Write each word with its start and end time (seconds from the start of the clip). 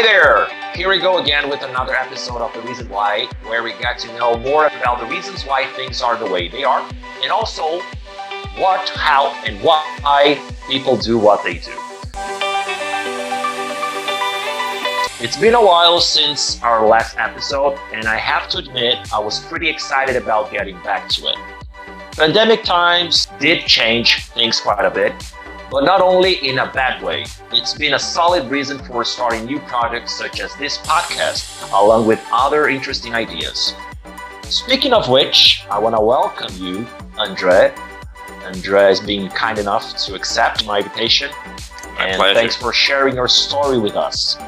Hi 0.00 0.04
there! 0.04 0.46
Here 0.76 0.88
we 0.88 1.00
go 1.00 1.18
again 1.18 1.50
with 1.50 1.62
another 1.62 1.92
episode 1.92 2.40
of 2.40 2.52
The 2.54 2.60
Reason 2.60 2.88
Why, 2.88 3.28
where 3.48 3.64
we 3.64 3.72
get 3.80 3.98
to 3.98 4.16
know 4.16 4.36
more 4.36 4.68
about 4.68 5.00
the 5.00 5.06
reasons 5.06 5.42
why 5.42 5.66
things 5.74 6.00
are 6.02 6.16
the 6.16 6.24
way 6.24 6.46
they 6.46 6.62
are, 6.62 6.88
and 7.20 7.32
also 7.32 7.80
what, 8.58 8.88
how, 8.90 9.32
and 9.44 9.60
why 9.60 10.40
people 10.68 10.96
do 10.96 11.18
what 11.18 11.42
they 11.42 11.54
do. 11.54 11.72
It's 15.20 15.36
been 15.36 15.54
a 15.54 15.66
while 15.66 16.00
since 16.00 16.62
our 16.62 16.86
last 16.86 17.18
episode, 17.18 17.76
and 17.92 18.06
I 18.06 18.18
have 18.18 18.48
to 18.50 18.58
admit, 18.58 19.12
I 19.12 19.18
was 19.18 19.40
pretty 19.40 19.68
excited 19.68 20.14
about 20.14 20.52
getting 20.52 20.80
back 20.84 21.08
to 21.08 21.26
it. 21.26 21.36
Pandemic 22.12 22.62
times 22.62 23.26
did 23.40 23.66
change 23.66 24.26
things 24.26 24.60
quite 24.60 24.84
a 24.84 24.90
bit, 24.92 25.12
but 25.70 25.84
not 25.84 26.00
only 26.00 26.34
in 26.46 26.58
a 26.58 26.72
bad 26.72 27.02
way. 27.02 27.26
It's 27.52 27.74
been 27.74 27.94
a 27.94 27.98
solid 27.98 28.50
reason 28.50 28.78
for 28.78 29.04
starting 29.04 29.44
new 29.44 29.58
projects 29.60 30.14
such 30.14 30.40
as 30.40 30.54
this 30.56 30.78
podcast, 30.78 31.70
along 31.72 32.06
with 32.06 32.24
other 32.32 32.68
interesting 32.68 33.14
ideas. 33.14 33.74
Speaking 34.44 34.92
of 34.92 35.08
which, 35.08 35.64
I 35.70 35.78
want 35.78 35.94
to 35.94 36.00
welcome 36.00 36.54
you, 36.56 36.86
Andre. 37.18 37.74
Andre 38.44 38.80
has 38.82 39.00
been 39.00 39.28
kind 39.30 39.58
enough 39.58 39.96
to 40.06 40.14
accept 40.14 40.64
my 40.66 40.78
invitation. 40.78 41.30
My 41.96 42.06
and 42.06 42.16
pleasure. 42.16 42.34
thanks 42.34 42.56
for 42.56 42.72
sharing 42.72 43.14
your 43.14 43.28
story 43.28 43.78
with 43.78 43.96
us. 43.96 44.38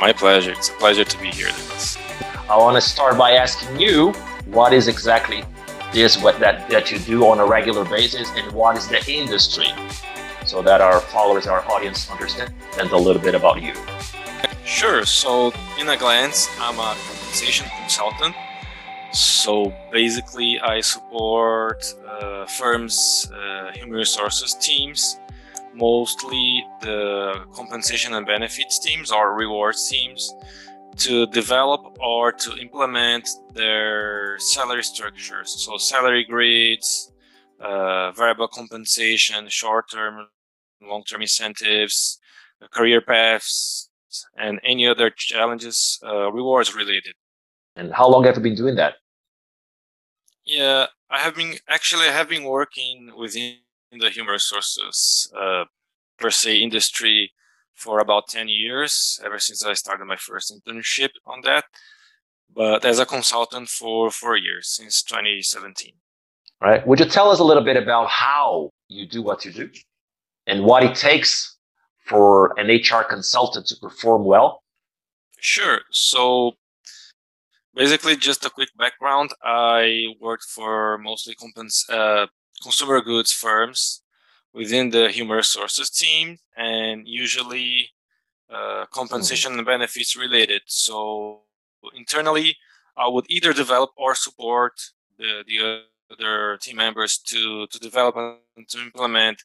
My 0.00 0.12
pleasure. 0.12 0.52
It's 0.52 0.70
a 0.70 0.72
pleasure 0.72 1.04
to 1.04 1.18
be 1.20 1.28
here, 1.28 1.46
Lucas. 1.46 1.98
I 2.48 2.56
want 2.56 2.76
to 2.76 2.80
start 2.80 3.16
by 3.16 3.32
asking 3.32 3.78
you 3.78 4.12
what 4.46 4.72
is 4.72 4.88
exactly 4.88 5.44
this 5.92 6.20
what 6.22 6.38
that, 6.40 6.68
that 6.70 6.90
you 6.90 6.98
do 6.98 7.26
on 7.26 7.40
a 7.40 7.46
regular 7.46 7.84
basis 7.84 8.30
and 8.36 8.50
what 8.52 8.76
is 8.76 8.88
the 8.88 9.02
industry 9.10 9.68
so 10.48 10.62
that 10.62 10.80
our 10.80 11.00
followers, 11.00 11.46
our 11.46 11.62
audience 11.70 12.10
understand 12.10 12.52
a 12.78 12.96
little 12.96 13.20
bit 13.20 13.34
about 13.34 13.60
you. 13.60 13.74
Sure. 14.64 15.04
So, 15.04 15.52
in 15.78 15.88
a 15.88 15.96
glance, 15.96 16.48
I'm 16.60 16.78
a 16.78 16.94
compensation 17.06 17.66
consultant. 17.80 18.34
So, 19.12 19.74
basically, 19.92 20.58
I 20.60 20.80
support 20.80 21.82
uh, 22.06 22.46
firms' 22.46 23.30
uh, 23.32 23.72
human 23.72 23.96
resources 23.96 24.54
teams, 24.54 25.18
mostly 25.74 26.64
the 26.80 27.44
compensation 27.52 28.14
and 28.14 28.26
benefits 28.26 28.78
teams 28.78 29.10
or 29.10 29.34
rewards 29.34 29.88
teams, 29.88 30.32
to 30.98 31.26
develop 31.26 31.80
or 32.00 32.32
to 32.32 32.56
implement 32.56 33.28
their 33.54 34.38
salary 34.38 34.82
structures. 34.82 35.64
So, 35.64 35.76
salary 35.76 36.24
grids, 36.24 37.12
uh, 37.60 38.12
variable 38.12 38.48
compensation, 38.48 39.48
short 39.48 39.90
term, 39.90 40.26
long 40.82 41.04
term 41.04 41.22
incentives, 41.22 42.18
career 42.72 43.00
paths, 43.00 43.90
and 44.36 44.60
any 44.64 44.86
other 44.86 45.10
challenges, 45.10 45.98
uh, 46.04 46.32
rewards 46.32 46.74
related. 46.74 47.14
And 47.76 47.92
how 47.92 48.08
long 48.08 48.24
have 48.24 48.36
you 48.36 48.42
been 48.42 48.56
doing 48.56 48.74
that? 48.76 48.94
Yeah, 50.44 50.86
I 51.10 51.18
have 51.18 51.36
been 51.36 51.54
actually 51.68 52.06
I 52.06 52.12
have 52.12 52.28
been 52.28 52.44
working 52.44 53.12
within 53.16 53.56
the 53.92 54.10
human 54.10 54.32
resources 54.32 55.30
uh, 55.38 55.64
per 56.18 56.30
se 56.30 56.56
industry 56.56 57.32
for 57.78 58.00
about 58.00 58.28
10 58.28 58.48
years, 58.48 59.20
ever 59.24 59.38
since 59.38 59.64
I 59.64 59.74
started 59.74 60.04
my 60.04 60.16
first 60.16 60.52
internship 60.52 61.10
on 61.24 61.42
that. 61.44 61.64
But 62.52 62.84
as 62.84 62.98
a 62.98 63.06
consultant 63.06 63.68
for 63.68 64.10
four 64.10 64.36
years, 64.36 64.68
since 64.68 65.02
2017. 65.02 65.92
Right? 66.60 66.84
Would 66.86 66.98
you 66.98 67.06
tell 67.06 67.30
us 67.30 67.38
a 67.38 67.44
little 67.44 67.62
bit 67.62 67.76
about 67.76 68.08
how 68.08 68.70
you 68.88 69.06
do 69.06 69.22
what 69.22 69.44
you 69.44 69.52
do 69.52 69.70
and 70.46 70.64
what 70.64 70.82
it 70.82 70.96
takes 70.96 71.56
for 72.06 72.58
an 72.58 72.66
HR 72.66 73.04
consultant 73.04 73.66
to 73.68 73.76
perform 73.76 74.24
well? 74.24 74.62
Sure. 75.38 75.82
So 75.92 76.52
basically, 77.74 78.16
just 78.16 78.44
a 78.44 78.50
quick 78.50 78.70
background. 78.76 79.30
I 79.44 80.06
worked 80.20 80.44
for 80.44 80.98
mostly 80.98 81.36
compens- 81.36 81.88
uh, 81.88 82.26
consumer 82.60 83.00
goods 83.02 83.30
firms 83.30 84.02
within 84.54 84.90
the 84.90 85.10
human 85.10 85.36
resources 85.36 85.90
team, 85.90 86.38
and 86.56 87.06
usually 87.06 87.90
uh, 88.50 88.86
compensation 88.92 89.52
and 89.54 89.66
benefits 89.66 90.16
related. 90.16 90.62
So 90.66 91.40
internally, 91.94 92.56
I 92.96 93.08
would 93.08 93.26
either 93.28 93.52
develop 93.52 93.90
or 93.96 94.14
support 94.14 94.80
the, 95.18 95.44
the 95.46 95.82
other 96.10 96.56
team 96.56 96.76
members 96.76 97.18
to, 97.18 97.66
to 97.66 97.78
develop 97.78 98.16
and 98.16 98.68
to 98.68 98.78
implement 98.80 99.44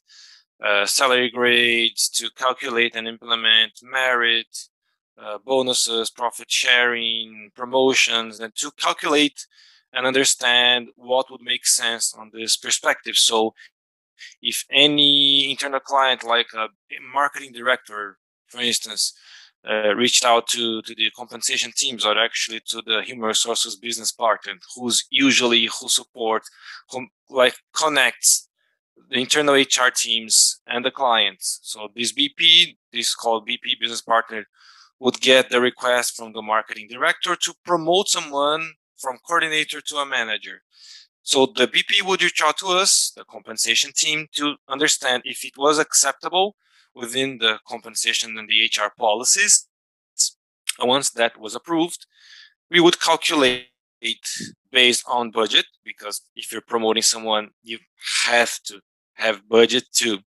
uh, 0.64 0.86
salary 0.86 1.30
grades, 1.30 2.08
to 2.08 2.30
calculate 2.36 2.96
and 2.96 3.06
implement 3.06 3.72
merit, 3.82 4.68
uh, 5.20 5.38
bonuses, 5.44 6.10
profit 6.10 6.50
sharing, 6.50 7.50
promotions, 7.54 8.40
and 8.40 8.54
to 8.56 8.70
calculate 8.72 9.46
and 9.92 10.06
understand 10.06 10.88
what 10.96 11.30
would 11.30 11.42
make 11.42 11.66
sense 11.66 12.14
on 12.18 12.30
this 12.32 12.56
perspective. 12.56 13.16
So, 13.16 13.54
if 14.42 14.64
any 14.70 15.50
internal 15.50 15.80
client, 15.80 16.24
like 16.24 16.46
a 16.54 16.68
marketing 17.12 17.52
director, 17.52 18.18
for 18.48 18.60
instance, 18.60 19.14
uh, 19.68 19.94
reached 19.94 20.24
out 20.24 20.46
to, 20.48 20.82
to 20.82 20.94
the 20.94 21.10
compensation 21.16 21.72
teams 21.74 22.04
or 22.04 22.18
actually 22.18 22.60
to 22.66 22.82
the 22.86 23.02
human 23.02 23.26
resources 23.26 23.76
business 23.76 24.12
partner, 24.12 24.54
who's 24.76 25.04
usually 25.10 25.66
who 25.66 25.88
support, 25.88 26.42
who 26.90 27.06
like 27.30 27.54
connects 27.74 28.48
the 29.10 29.18
internal 29.18 29.54
HR 29.54 29.90
teams 29.94 30.60
and 30.66 30.84
the 30.84 30.90
clients. 30.90 31.60
So 31.62 31.88
this 31.94 32.12
BP, 32.12 32.76
this 32.92 33.08
is 33.08 33.14
called 33.14 33.48
BP 33.48 33.80
business 33.80 34.02
partner, 34.02 34.44
would 35.00 35.20
get 35.20 35.50
the 35.50 35.60
request 35.60 36.16
from 36.16 36.32
the 36.32 36.42
marketing 36.42 36.88
director 36.90 37.36
to 37.36 37.54
promote 37.64 38.08
someone 38.08 38.72
from 38.96 39.18
coordinator 39.26 39.80
to 39.80 39.96
a 39.96 40.06
manager. 40.06 40.62
So 41.24 41.46
the 41.46 41.66
BP 41.66 42.06
would 42.06 42.22
reach 42.22 42.42
out 42.42 42.58
to 42.58 42.66
us, 42.66 43.10
the 43.16 43.24
compensation 43.24 43.92
team, 43.96 44.28
to 44.36 44.56
understand 44.68 45.22
if 45.24 45.42
it 45.42 45.56
was 45.56 45.78
acceptable 45.78 46.54
within 46.94 47.38
the 47.38 47.58
compensation 47.66 48.36
and 48.36 48.46
the 48.46 48.64
HR 48.64 48.92
policies. 48.96 49.66
Once 50.78 51.10
that 51.10 51.40
was 51.40 51.54
approved, 51.54 52.06
we 52.70 52.78
would 52.78 53.00
calculate 53.00 53.68
based 54.70 55.04
on 55.08 55.30
budget 55.30 55.64
because 55.82 56.20
if 56.36 56.52
you're 56.52 56.60
promoting 56.60 57.02
someone, 57.02 57.48
you 57.62 57.78
have 58.26 58.58
to 58.64 58.80
have 59.14 59.48
budget 59.48 59.84
to 59.94 60.18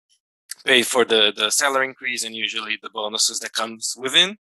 pay 0.65 0.83
for 0.83 1.05
the, 1.05 1.31
the 1.37 1.51
salary 1.51 1.87
increase 1.87 2.25
and 2.25 2.35
usually 2.35 2.79
the 2.83 2.91
bonuses 2.91 3.39
that 3.41 3.53
comes 3.53 3.95
within 3.99 4.39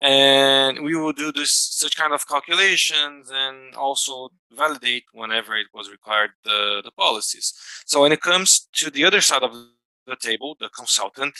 and 0.00 0.82
we 0.82 0.94
will 0.96 1.12
do 1.12 1.32
this 1.32 1.52
such 1.52 1.96
kind 1.96 2.12
of 2.12 2.26
calculations 2.28 3.30
and 3.32 3.74
also 3.74 4.28
validate 4.52 5.04
whenever 5.12 5.56
it 5.56 5.68
was 5.72 5.90
required 5.90 6.30
the, 6.44 6.82
the 6.84 6.90
policies. 6.92 7.54
So 7.86 8.02
when 8.02 8.12
it 8.12 8.20
comes 8.20 8.68
to 8.74 8.90
the 8.90 9.04
other 9.04 9.20
side 9.20 9.42
of 9.42 9.52
the 10.06 10.16
table 10.16 10.56
the 10.60 10.68
consultant 10.68 11.34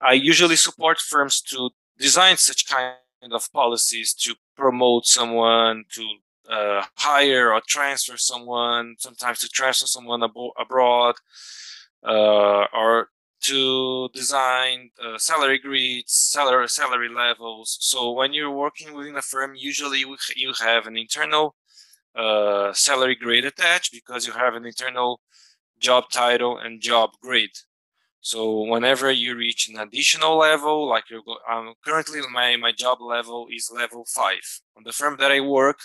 i 0.00 0.12
usually 0.12 0.56
support 0.56 0.98
firms 0.98 1.40
to 1.40 1.70
design 1.98 2.36
such 2.36 2.66
kind 2.66 2.96
of 3.32 3.52
policies 3.52 4.14
to 4.14 4.34
promote 4.56 5.06
someone 5.06 5.84
to 5.92 6.02
uh, 6.50 6.84
hire 6.96 7.52
or 7.52 7.60
transfer 7.68 8.16
someone 8.16 8.94
sometimes 8.98 9.38
to 9.40 9.48
transfer 9.48 9.86
someone 9.86 10.20
abo- 10.20 10.52
abroad 10.58 11.14
uh, 12.06 12.66
or 12.72 13.08
to 13.42 14.08
design 14.14 14.90
uh, 15.02 15.18
salary 15.18 15.58
grids, 15.58 16.12
salary 16.12 16.68
salary 16.68 17.08
levels. 17.08 17.78
So 17.80 18.12
when 18.12 18.32
you're 18.32 18.50
working 18.50 18.94
within 18.94 19.16
a 19.16 19.22
firm, 19.22 19.54
usually 19.56 20.04
you 20.36 20.52
have 20.60 20.86
an 20.86 20.96
internal 20.96 21.54
uh, 22.16 22.72
salary 22.74 23.16
grade 23.16 23.44
attached 23.44 23.92
because 23.92 24.26
you 24.26 24.32
have 24.34 24.54
an 24.54 24.66
internal 24.66 25.20
job 25.80 26.04
title 26.12 26.58
and 26.58 26.80
job 26.80 27.10
grade. 27.22 27.56
So 28.20 28.62
whenever 28.62 29.10
you 29.10 29.34
reach 29.36 29.68
an 29.68 29.78
additional 29.78 30.36
level, 30.38 30.88
like 30.88 31.10
you're 31.10 31.22
go- 31.22 31.38
um, 31.50 31.74
currently 31.84 32.20
my 32.32 32.56
my 32.56 32.70
job 32.72 32.98
level 33.00 33.48
is 33.50 33.70
level 33.74 34.04
five. 34.06 34.60
On 34.76 34.84
the 34.84 34.92
firm 34.92 35.16
that 35.18 35.32
I 35.32 35.40
work, 35.40 35.80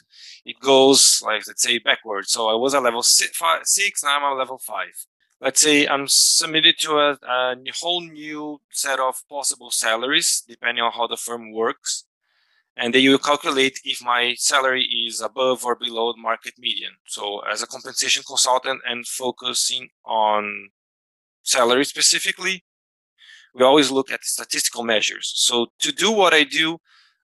it 0.46 0.60
goes 0.60 1.22
like 1.24 1.48
let's 1.48 1.64
say 1.64 1.80
backwards. 1.80 2.32
So 2.32 2.48
I 2.48 2.54
was 2.56 2.74
a 2.76 2.80
level 2.80 3.02
six, 3.04 3.36
five, 3.38 3.62
six 3.66 4.04
now 4.04 4.18
I'm 4.18 4.34
a 4.34 4.36
level 4.38 4.60
five 4.60 4.94
let's 5.40 5.62
say 5.62 5.88
I'm 5.88 6.08
submitted 6.08 6.76
to 6.80 6.94
a, 6.94 7.12
a, 7.28 7.56
whole 7.80 8.02
new 8.02 8.60
set 8.72 9.00
of 9.00 9.22
possible 9.30 9.72
salaries, 9.72 10.44
depending 10.48 10.84
on 10.84 10.92
how 10.92 11.08
the 11.08 11.18
firm 11.18 11.54
works. 11.54 12.06
And 12.76 12.94
then 12.94 13.02
you 13.02 13.18
calculate 13.18 13.80
if 13.84 14.04
my 14.04 14.36
salary 14.38 14.84
is 14.84 15.20
above 15.22 15.66
or 15.66 15.76
below 15.76 16.14
the 16.14 16.22
market 16.22 16.54
median. 16.60 16.92
So, 17.08 17.40
as 17.40 17.64
a 17.64 17.68
compensation 17.68 18.24
consultant 18.28 18.82
and 18.88 19.08
focusing 19.08 19.90
on 20.06 20.70
salary 21.42 21.86
specifically, 21.86 22.64
we 23.56 23.64
always 23.64 23.90
look 23.90 24.12
at 24.12 24.24
statistical 24.24 24.84
measures. 24.84 25.34
So, 25.36 25.68
to 25.80 25.92
do 25.92 26.12
what 26.12 26.36
I 26.36 26.44
do, 26.44 26.78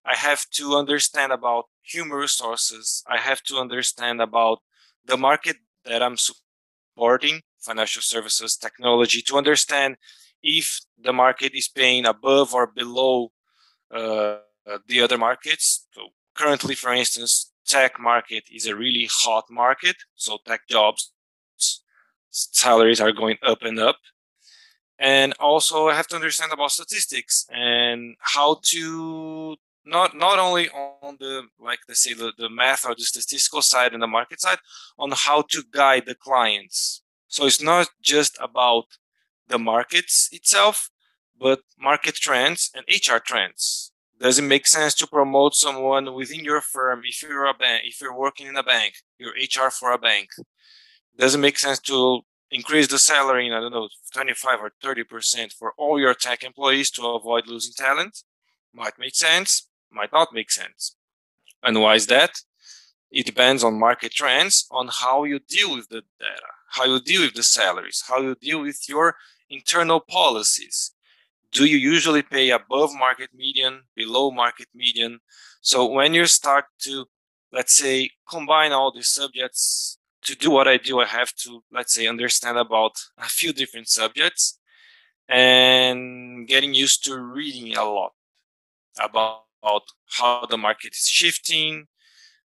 I 0.03 0.15
have 0.15 0.45
to 0.53 0.75
understand 0.75 1.31
about 1.31 1.65
human 1.83 2.17
resources. 2.17 3.03
I 3.07 3.19
have 3.19 3.43
to 3.43 3.57
understand 3.57 4.21
about 4.21 4.59
the 5.05 5.17
market 5.17 5.57
that 5.85 6.01
I'm 6.01 6.17
supporting 6.17 7.41
financial 7.63 8.01
services 8.01 8.55
technology 8.57 9.21
to 9.23 9.37
understand 9.37 9.97
if 10.41 10.81
the 11.01 11.13
market 11.13 11.53
is 11.53 11.67
paying 11.67 12.05
above 12.05 12.53
or 12.53 12.67
below 12.67 13.31
uh, 13.93 14.37
the 14.87 15.01
other 15.01 15.17
markets. 15.17 15.87
So 15.91 16.09
currently, 16.35 16.75
for 16.75 16.93
instance, 16.93 17.51
tech 17.65 17.99
market 17.99 18.43
is 18.51 18.65
a 18.67 18.75
really 18.75 19.07
hot 19.11 19.45
market. 19.49 19.95
So 20.15 20.39
tech 20.45 20.61
jobs 20.69 21.13
salaries 22.33 22.99
are 22.99 23.11
going 23.11 23.37
up 23.43 23.61
and 23.61 23.79
up. 23.79 23.97
And 24.99 25.33
also 25.39 25.87
I 25.87 25.95
have 25.95 26.07
to 26.07 26.15
understand 26.15 26.51
about 26.51 26.71
statistics 26.71 27.45
and 27.51 28.15
how 28.19 28.59
to 28.63 29.55
not 29.85 30.15
not 30.15 30.39
only 30.39 30.69
on 30.69 31.17
the 31.19 31.43
like 31.59 31.79
let's 31.87 32.03
say 32.03 32.13
the, 32.13 32.31
the 32.37 32.49
math 32.49 32.85
or 32.85 32.95
the 32.95 33.03
statistical 33.03 33.61
side 33.61 33.93
and 33.93 34.01
the 34.01 34.07
market 34.07 34.39
side 34.39 34.59
on 34.97 35.11
how 35.13 35.43
to 35.49 35.63
guide 35.71 36.03
the 36.05 36.15
clients 36.15 37.02
so 37.33 37.45
it's 37.47 37.61
not 37.61 37.87
just 38.01 38.33
about 38.47 38.85
the 39.47 39.59
markets 39.59 40.29
itself 40.31 40.89
but 41.45 41.59
market 41.89 42.15
trends 42.15 42.71
and 42.75 42.85
hr 42.87 43.19
trends 43.29 43.91
does 44.19 44.39
it 44.39 44.43
make 44.53 44.65
sense 44.67 44.93
to 44.95 45.07
promote 45.07 45.53
someone 45.55 46.13
within 46.13 46.43
your 46.43 46.61
firm 46.61 47.01
if 47.03 47.21
you're 47.21 47.45
a 47.45 47.53
bank 47.53 47.81
if 47.85 47.99
you're 48.01 48.17
working 48.25 48.47
in 48.47 48.55
a 48.55 48.63
bank 48.63 48.91
you're 49.19 49.39
hr 49.55 49.69
for 49.69 49.91
a 49.91 49.97
bank 49.97 50.29
does 51.17 51.35
it 51.35 51.39
make 51.45 51.57
sense 51.59 51.79
to 51.79 52.21
increase 52.51 52.87
the 52.87 52.99
salary 52.99 53.47
in 53.47 53.53
i 53.53 53.59
don't 53.59 53.73
know 53.77 53.89
25 54.13 54.59
or 54.61 54.71
30 54.81 55.03
percent 55.03 55.53
for 55.59 55.73
all 55.77 55.99
your 55.99 56.13
tech 56.13 56.43
employees 56.43 56.89
to 56.91 57.01
avoid 57.05 57.47
losing 57.47 57.73
talent 57.75 58.23
might 58.73 58.97
make 58.99 59.15
sense 59.15 59.67
might 59.93 60.11
not 60.11 60.33
make 60.33 60.51
sense. 60.51 60.95
And 61.61 61.79
why 61.79 61.95
is 61.95 62.07
that? 62.07 62.31
It 63.11 63.25
depends 63.25 63.63
on 63.63 63.79
market 63.79 64.11
trends, 64.11 64.65
on 64.71 64.89
how 64.91 65.23
you 65.23 65.39
deal 65.39 65.75
with 65.75 65.87
the 65.89 66.01
data, 66.19 66.51
how 66.73 66.85
you 66.85 66.99
deal 66.99 67.21
with 67.21 67.33
the 67.33 67.43
salaries, 67.43 68.03
how 68.07 68.19
you 68.19 68.35
deal 68.35 68.61
with 68.61 68.87
your 68.87 69.15
internal 69.49 69.99
policies. 69.99 70.91
Do 71.51 71.65
you 71.65 71.77
usually 71.77 72.23
pay 72.23 72.49
above 72.49 72.91
market 72.97 73.29
median, 73.35 73.83
below 73.95 74.31
market 74.31 74.67
median? 74.73 75.19
So 75.61 75.85
when 75.85 76.13
you 76.13 76.25
start 76.25 76.65
to, 76.81 77.05
let's 77.51 77.75
say, 77.77 78.09
combine 78.29 78.71
all 78.71 78.91
these 78.91 79.09
subjects 79.09 79.97
to 80.23 80.35
do 80.35 80.49
what 80.49 80.67
I 80.67 80.77
do, 80.77 80.99
I 80.99 81.05
have 81.05 81.33
to, 81.43 81.63
let's 81.71 81.93
say, 81.93 82.07
understand 82.07 82.57
about 82.57 82.93
a 83.17 83.25
few 83.25 83.53
different 83.53 83.87
subjects 83.87 84.59
and 85.29 86.47
getting 86.47 86.73
used 86.73 87.05
to 87.05 87.19
reading 87.19 87.77
a 87.77 87.85
lot 87.85 88.11
about 88.99 89.43
about 89.63 89.83
how 90.17 90.45
the 90.49 90.57
market 90.57 90.93
is 90.93 91.07
shifting, 91.07 91.87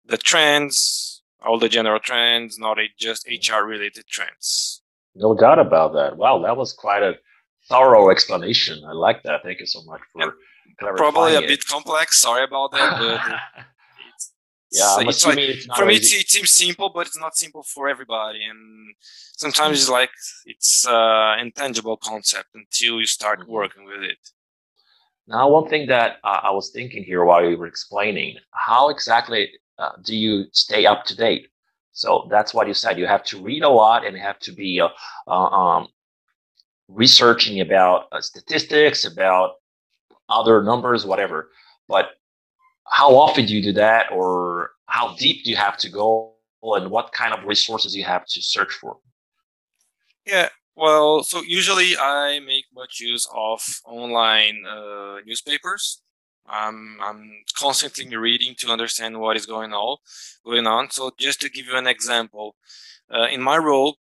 the 0.05 0.17
trends, 0.17 1.14
all 1.45 1.59
the 1.59 1.69
general 1.69 1.99
trends, 1.99 2.57
not 2.59 2.77
just 2.97 3.27
HR 3.27 3.63
related 3.63 4.05
trends. 4.07 4.81
No 5.15 5.33
doubt 5.33 5.59
about 5.59 5.93
that. 5.93 6.17
Wow, 6.17 6.39
that 6.39 6.57
was 6.57 6.73
quite 6.73 7.03
a 7.03 7.15
thorough 7.69 8.09
explanation. 8.09 8.83
I 8.87 8.91
like 8.91 9.23
that. 9.23 9.43
Thank 9.43 9.59
you 9.59 9.65
so 9.65 9.81
much 9.83 10.01
for 10.11 10.23
yep. 10.23 10.33
Probably 10.97 11.35
a 11.35 11.41
it. 11.41 11.47
bit 11.47 11.65
complex. 11.65 12.19
Sorry 12.19 12.43
about 12.43 12.71
that, 12.71 12.97
but 12.99 13.63
yeah, 14.71 14.97
it's 14.99 15.25
like, 15.25 15.37
it's 15.37 15.65
for 15.65 15.85
me, 15.85 15.95
it 15.95 16.03
seems 16.03 16.51
simple, 16.51 16.91
but 16.93 17.07
it's 17.07 17.17
not 17.17 17.37
simple 17.37 17.63
for 17.63 17.87
everybody. 17.87 18.43
And 18.43 18.93
sometimes 19.37 19.79
it's 19.79 19.89
like 19.89 20.09
it's 20.45 20.85
uh, 20.85 21.35
intangible 21.39 21.97
concept 21.97 22.49
until 22.55 22.99
you 22.99 23.05
start 23.05 23.39
mm-hmm. 23.39 23.51
working 23.51 23.85
with 23.85 24.01
it. 24.01 24.17
Now, 25.27 25.49
one 25.49 25.69
thing 25.69 25.87
that 25.87 26.17
uh, 26.23 26.41
I 26.43 26.51
was 26.51 26.71
thinking 26.71 27.03
here 27.03 27.23
while 27.25 27.43
you 27.43 27.57
were 27.57 27.67
explaining, 27.67 28.35
how 28.51 28.89
exactly 28.89 29.49
uh, 29.77 29.91
do 30.03 30.15
you 30.15 30.45
stay 30.51 30.85
up 30.85 31.05
to 31.05 31.15
date? 31.15 31.47
So 31.91 32.27
that's 32.29 32.53
what 32.53 32.67
you 32.67 32.73
said. 32.73 32.97
You 32.99 33.07
have 33.07 33.23
to 33.25 33.41
read 33.41 33.63
a 33.63 33.69
lot 33.69 34.05
and 34.05 34.17
have 34.17 34.39
to 34.39 34.51
be 34.51 34.81
uh, 34.81 34.89
uh 35.27 35.31
um, 35.31 35.87
researching 36.87 37.61
about 37.61 38.07
uh, 38.11 38.21
statistics, 38.21 39.05
about 39.05 39.55
other 40.29 40.61
numbers, 40.63 41.05
whatever. 41.05 41.49
But 41.87 42.09
how 42.87 43.15
often 43.15 43.45
do 43.45 43.55
you 43.55 43.63
do 43.63 43.73
that, 43.73 44.11
or 44.11 44.71
how 44.87 45.15
deep 45.15 45.43
do 45.43 45.49
you 45.49 45.55
have 45.55 45.77
to 45.77 45.89
go, 45.89 46.33
and 46.61 46.91
what 46.91 47.11
kind 47.11 47.33
of 47.33 47.45
resources 47.45 47.95
you 47.95 48.03
have 48.03 48.25
to 48.27 48.41
search 48.41 48.73
for? 48.73 48.97
Yeah, 50.25 50.49
well, 50.75 51.23
so 51.23 51.41
usually 51.41 51.97
I 51.97 52.39
make 52.39 52.65
much 52.75 52.99
use 52.99 53.27
of 53.33 53.61
online 53.85 54.65
uh, 54.67 55.17
newspapers. 55.25 56.01
I'm 56.47 56.97
I'm 57.01 57.31
constantly 57.57 58.15
reading 58.15 58.55
to 58.59 58.69
understand 58.69 59.19
what 59.19 59.37
is 59.37 59.45
going 59.45 59.73
on. 59.73 59.97
Going 60.45 60.67
on. 60.67 60.89
So 60.91 61.11
just 61.17 61.41
to 61.41 61.49
give 61.49 61.65
you 61.65 61.77
an 61.77 61.87
example, 61.87 62.55
uh, 63.13 63.27
in 63.31 63.41
my 63.41 63.57
role, 63.57 63.97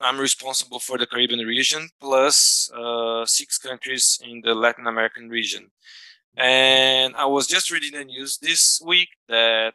I'm 0.00 0.18
responsible 0.18 0.78
for 0.78 0.98
the 0.98 1.06
Caribbean 1.06 1.46
region 1.46 1.88
plus 2.00 2.70
uh, 2.74 3.24
six 3.26 3.58
countries 3.58 4.18
in 4.24 4.40
the 4.42 4.54
Latin 4.54 4.86
American 4.86 5.28
region. 5.28 5.70
And 6.36 7.14
I 7.16 7.26
was 7.26 7.46
just 7.46 7.70
reading 7.70 7.92
the 7.92 8.04
news 8.04 8.38
this 8.38 8.82
week 8.84 9.08
that 9.28 9.74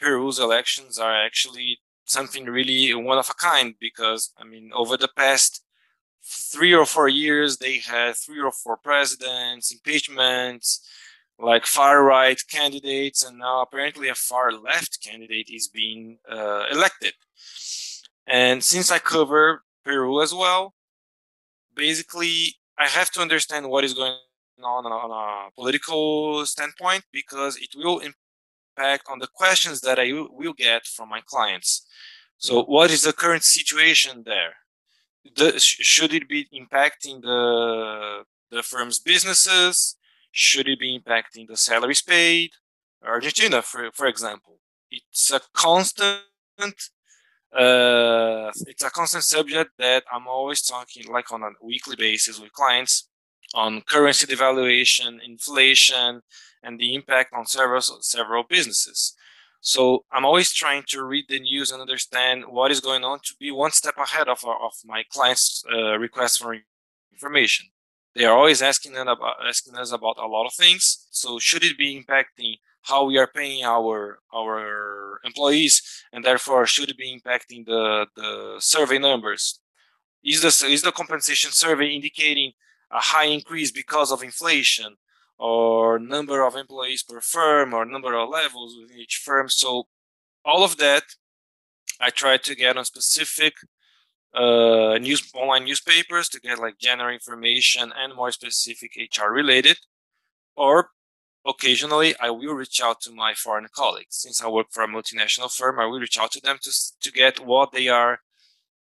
Peru's 0.00 0.38
elections 0.38 0.98
are 0.98 1.24
actually 1.24 1.78
something 2.06 2.44
really 2.46 2.94
one 2.94 3.18
of 3.18 3.30
a 3.30 3.34
kind 3.34 3.74
because 3.80 4.32
I 4.38 4.44
mean 4.44 4.70
over 4.74 4.96
the 4.96 5.08
past 5.16 5.62
three 6.22 6.74
or 6.74 6.86
four 6.86 7.08
years 7.08 7.58
they 7.58 7.78
had 7.78 8.16
three 8.16 8.40
or 8.40 8.52
four 8.52 8.76
presidents, 8.76 9.72
impeachments, 9.72 10.86
like 11.44 11.66
far 11.66 12.02
right 12.02 12.40
candidates, 12.50 13.22
and 13.22 13.38
now 13.38 13.62
apparently 13.62 14.08
a 14.08 14.14
far 14.14 14.52
left 14.52 15.02
candidate 15.02 15.50
is 15.50 15.68
being 15.68 16.18
uh, 16.30 16.64
elected. 16.70 17.14
And 18.26 18.64
since 18.64 18.90
I 18.90 18.98
cover 18.98 19.62
Peru 19.84 20.22
as 20.22 20.32
well, 20.32 20.74
basically 21.74 22.56
I 22.78 22.88
have 22.88 23.10
to 23.12 23.20
understand 23.20 23.68
what 23.68 23.84
is 23.84 23.94
going 23.94 24.14
on 24.62 24.86
on 24.86 25.10
a 25.10 25.50
political 25.54 26.46
standpoint 26.46 27.04
because 27.12 27.56
it 27.56 27.70
will 27.76 28.00
impact 28.00 29.06
on 29.10 29.18
the 29.18 29.28
questions 29.28 29.80
that 29.82 29.98
I 29.98 30.12
will 30.12 30.54
get 30.54 30.86
from 30.86 31.08
my 31.08 31.20
clients. 31.26 31.86
So, 32.38 32.64
what 32.64 32.90
is 32.90 33.02
the 33.02 33.12
current 33.12 33.44
situation 33.44 34.22
there? 34.24 34.54
The, 35.36 35.58
should 35.58 36.12
it 36.12 36.28
be 36.28 36.46
impacting 36.54 37.22
the 37.22 38.24
the 38.50 38.62
firm's 38.62 38.98
businesses? 38.98 39.96
Should 40.36 40.68
it 40.68 40.80
be 40.80 40.98
impacting 40.98 41.46
the 41.46 41.56
salaries 41.56 42.02
paid? 42.02 42.50
Argentina, 43.06 43.62
for 43.62 43.90
for 43.92 44.06
example, 44.06 44.58
it's 44.90 45.30
a 45.30 45.40
constant. 45.54 46.24
Uh, 47.52 48.50
it's 48.66 48.82
a 48.82 48.90
constant 48.90 49.22
subject 49.22 49.70
that 49.78 50.02
I'm 50.12 50.26
always 50.26 50.60
talking 50.60 51.06
like 51.06 51.30
on 51.30 51.44
a 51.44 51.50
weekly 51.62 51.94
basis 51.94 52.40
with 52.40 52.52
clients 52.52 53.08
on 53.54 53.82
currency 53.82 54.26
devaluation, 54.26 55.20
inflation, 55.24 56.22
and 56.64 56.80
the 56.80 56.94
impact 56.96 57.32
on 57.32 57.46
several 57.46 57.80
several 57.80 58.42
businesses. 58.42 59.14
So 59.60 60.04
I'm 60.10 60.24
always 60.24 60.52
trying 60.52 60.82
to 60.88 61.04
read 61.04 61.26
the 61.28 61.38
news 61.38 61.70
and 61.70 61.80
understand 61.80 62.44
what 62.48 62.72
is 62.72 62.80
going 62.80 63.04
on 63.04 63.20
to 63.20 63.34
be 63.38 63.52
one 63.52 63.70
step 63.70 63.94
ahead 63.98 64.28
of 64.28 64.44
of 64.44 64.72
my 64.84 65.04
clients' 65.08 65.62
uh, 65.72 65.96
requests 65.96 66.38
for 66.38 66.56
information. 67.12 67.66
They 68.14 68.24
are 68.24 68.36
always 68.36 68.62
asking 68.62 68.96
about 68.96 69.36
asking 69.46 69.74
us 69.76 69.92
about 69.92 70.18
a 70.18 70.26
lot 70.26 70.46
of 70.46 70.54
things. 70.54 71.06
So 71.10 71.38
should 71.38 71.64
it 71.64 71.76
be 71.78 72.00
impacting 72.00 72.56
how 72.82 73.04
we 73.06 73.18
are 73.18 73.26
paying 73.26 73.64
our 73.64 74.20
our 74.32 75.20
employees, 75.24 75.82
and 76.12 76.24
therefore 76.24 76.66
should 76.66 76.90
it 76.90 76.98
be 76.98 77.18
impacting 77.18 77.66
the 77.66 78.06
the 78.16 78.56
survey 78.60 78.98
numbers? 78.98 79.60
Is 80.24 80.42
the 80.42 80.66
is 80.68 80.82
the 80.82 80.92
compensation 80.92 81.52
survey 81.52 81.88
indicating 81.94 82.52
a 82.90 83.00
high 83.00 83.26
increase 83.26 83.70
because 83.70 84.10
of 84.12 84.22
inflation 84.22 84.96
or 85.38 85.98
number 85.98 86.42
of 86.46 86.56
employees 86.56 87.02
per 87.02 87.20
firm 87.20 87.74
or 87.74 87.84
number 87.84 88.14
of 88.14 88.28
levels 88.28 88.76
within 88.80 88.98
each 88.98 89.16
firm 89.24 89.48
so 89.48 89.88
all 90.44 90.62
of 90.64 90.76
that 90.76 91.02
i 92.00 92.10
try 92.10 92.36
to 92.36 92.54
get 92.54 92.76
on 92.76 92.84
specific 92.84 93.54
uh, 94.34 94.98
news 94.98 95.30
online 95.34 95.64
newspapers 95.64 96.28
to 96.28 96.40
get 96.40 96.58
like 96.58 96.78
general 96.78 97.12
information 97.12 97.92
and 97.96 98.14
more 98.14 98.32
specific 98.32 98.92
hr 99.16 99.30
related 99.30 99.78
or 100.56 100.90
occasionally 101.46 102.14
i 102.20 102.30
will 102.30 102.54
reach 102.54 102.80
out 102.82 103.00
to 103.00 103.12
my 103.12 103.34
foreign 103.34 103.68
colleagues 103.74 104.16
since 104.16 104.42
i 104.42 104.48
work 104.48 104.66
for 104.70 104.82
a 104.82 104.88
multinational 104.88 105.52
firm 105.52 105.78
i 105.78 105.86
will 105.86 106.00
reach 106.00 106.18
out 106.18 106.32
to 106.32 106.40
them 106.40 106.58
to, 106.60 106.72
to 107.00 107.12
get 107.12 107.44
what 107.44 107.72
they 107.72 107.88
are 107.88 108.18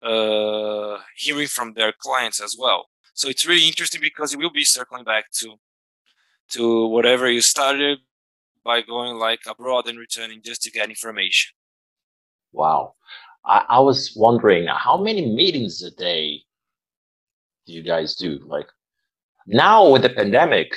uh, 0.01 0.97
hearing 1.17 1.47
from 1.47 1.73
their 1.73 1.91
clients 1.91 2.39
as 2.41 2.55
well 2.57 2.87
so 3.13 3.27
it's 3.27 3.45
really 3.45 3.67
interesting 3.67 4.01
because 4.01 4.33
it 4.33 4.39
will 4.39 4.51
be 4.51 4.63
circling 4.63 5.03
back 5.03 5.25
to 5.31 5.55
to 6.49 6.87
whatever 6.87 7.29
you 7.29 7.41
started 7.41 7.99
by 8.63 8.81
going 8.81 9.17
like 9.17 9.41
abroad 9.47 9.87
and 9.87 9.97
returning 9.97 10.41
just 10.43 10.61
to 10.63 10.71
get 10.71 10.89
information. 10.89 11.53
Wow. 12.51 12.95
I, 13.45 13.65
I 13.69 13.79
was 13.79 14.13
wondering 14.15 14.67
how 14.67 14.97
many 14.97 15.25
meetings 15.25 15.81
a 15.81 15.91
day 15.91 16.41
do 17.65 17.73
you 17.73 17.83
guys 17.83 18.15
do? 18.15 18.39
Like 18.45 18.67
now 19.47 19.89
with 19.89 20.01
the 20.01 20.09
pandemic, 20.09 20.75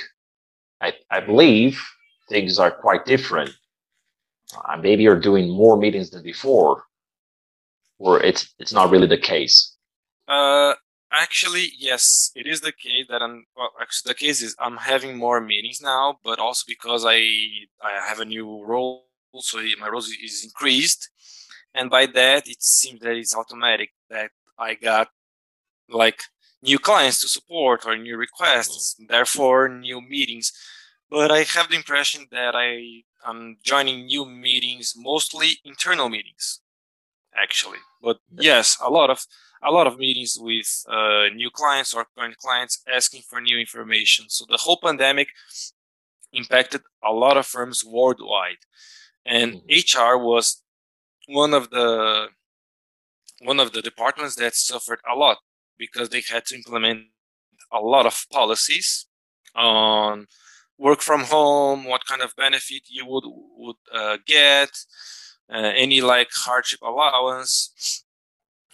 I, 0.81 0.93
I 1.09 1.19
believe 1.19 1.81
things 2.29 2.59
are 2.59 2.71
quite 2.71 3.05
different. 3.05 3.51
Uh, 4.67 4.77
maybe 4.77 5.03
you're 5.03 5.19
doing 5.19 5.49
more 5.49 5.77
meetings 5.77 6.11
than 6.11 6.23
before, 6.23 6.83
or 7.97 8.21
it's 8.21 8.53
it's 8.59 8.73
not 8.73 8.91
really 8.91 9.07
the 9.07 9.17
case. 9.17 9.75
Uh, 10.27 10.73
Actually, 11.15 11.67
yes, 11.77 12.31
it 12.35 12.47
is 12.47 12.61
the 12.61 12.71
case 12.71 13.05
that 13.07 13.21
I'm. 13.21 13.45
Well, 13.55 13.69
actually, 13.79 14.09
the 14.09 14.15
case 14.15 14.41
is 14.41 14.55
I'm 14.57 14.77
having 14.77 15.15
more 15.15 15.39
meetings 15.39 15.79
now, 15.79 16.17
but 16.23 16.39
also 16.39 16.63
because 16.67 17.05
I 17.05 17.19
I 17.83 18.01
have 18.07 18.19
a 18.19 18.25
new 18.25 18.65
role, 18.65 19.05
so 19.37 19.61
my 19.79 19.89
role 19.89 20.01
is 20.01 20.43
increased, 20.43 21.11
and 21.73 21.89
by 21.89 22.05
that 22.07 22.47
it 22.47 22.61
seems 22.61 22.99
that 23.01 23.15
it's 23.15 23.35
automatic 23.35 23.91
that 24.09 24.31
I 24.57 24.75
got 24.75 25.09
like 25.89 26.21
new 26.61 26.79
clients 26.79 27.19
to 27.21 27.27
support 27.27 27.85
or 27.85 27.95
new 27.97 28.17
requests, 28.17 28.95
therefore 29.07 29.67
new 29.69 30.01
meetings. 30.01 30.51
But 31.09 31.31
I 31.31 31.43
have 31.43 31.69
the 31.69 31.75
impression 31.75 32.25
that 32.31 32.55
I 32.55 33.03
am 33.29 33.57
joining 33.63 34.05
new 34.05 34.25
meetings, 34.25 34.93
mostly 34.95 35.59
internal 35.63 36.09
meetings, 36.09 36.61
actually. 37.35 37.79
But 38.01 38.17
yes, 38.31 38.77
a 38.81 38.89
lot 38.89 39.09
of 39.09 39.19
a 39.65 39.71
lot 39.71 39.87
of 39.87 39.97
meetings 39.97 40.37
with 40.39 40.83
uh, 40.89 41.27
new 41.33 41.49
clients 41.49 41.93
or 41.93 42.05
current 42.17 42.37
clients 42.37 42.81
asking 42.91 43.21
for 43.21 43.39
new 43.39 43.57
information. 43.57 44.25
So 44.27 44.45
the 44.49 44.57
whole 44.57 44.77
pandemic 44.83 45.29
impacted 46.33 46.81
a 47.03 47.13
lot 47.13 47.37
of 47.37 47.45
firms 47.45 47.83
worldwide, 47.85 48.63
and 49.25 49.61
mm-hmm. 49.61 49.99
HR 49.99 50.17
was 50.17 50.62
one 51.27 51.53
of 51.53 51.69
the 51.69 52.27
one 53.41 53.59
of 53.59 53.73
the 53.73 53.81
departments 53.81 54.35
that 54.35 54.55
suffered 54.55 54.99
a 55.11 55.15
lot 55.15 55.37
because 55.77 56.09
they 56.09 56.21
had 56.29 56.45
to 56.45 56.55
implement 56.55 57.07
a 57.71 57.79
lot 57.79 58.05
of 58.05 58.25
policies 58.31 59.07
on 59.55 60.27
work 60.77 61.01
from 61.01 61.21
home, 61.21 61.85
what 61.85 62.05
kind 62.05 62.21
of 62.21 62.35
benefit 62.35 62.83
you 62.89 63.05
would 63.05 63.23
would 63.57 63.75
uh, 63.93 64.17
get, 64.25 64.69
uh, 65.53 65.71
any 65.75 66.01
like 66.01 66.29
hardship 66.33 66.81
allowance, 66.81 68.03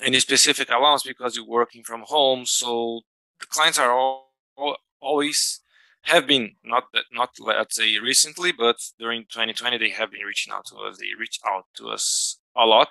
any 0.01 0.19
specific 0.19 0.69
allowance 0.69 1.03
because 1.03 1.35
you're 1.35 1.45
working 1.45 1.83
from 1.83 2.03
home. 2.05 2.45
So 2.45 3.01
the 3.39 3.45
clients 3.47 3.79
are 3.79 3.91
all, 3.91 4.33
all, 4.57 4.77
always 5.01 5.61
have 6.03 6.27
been 6.27 6.55
not 6.63 6.85
not 7.11 7.31
let's 7.39 7.75
say 7.75 7.97
recently, 7.99 8.51
but 8.51 8.77
during 8.99 9.23
2020 9.23 9.77
they 9.77 9.89
have 9.89 10.11
been 10.11 10.21
reaching 10.25 10.53
out 10.53 10.65
to 10.67 10.77
us. 10.77 10.97
They 10.97 11.07
reach 11.17 11.39
out 11.45 11.65
to 11.77 11.89
us 11.89 12.38
a 12.55 12.65
lot 12.65 12.89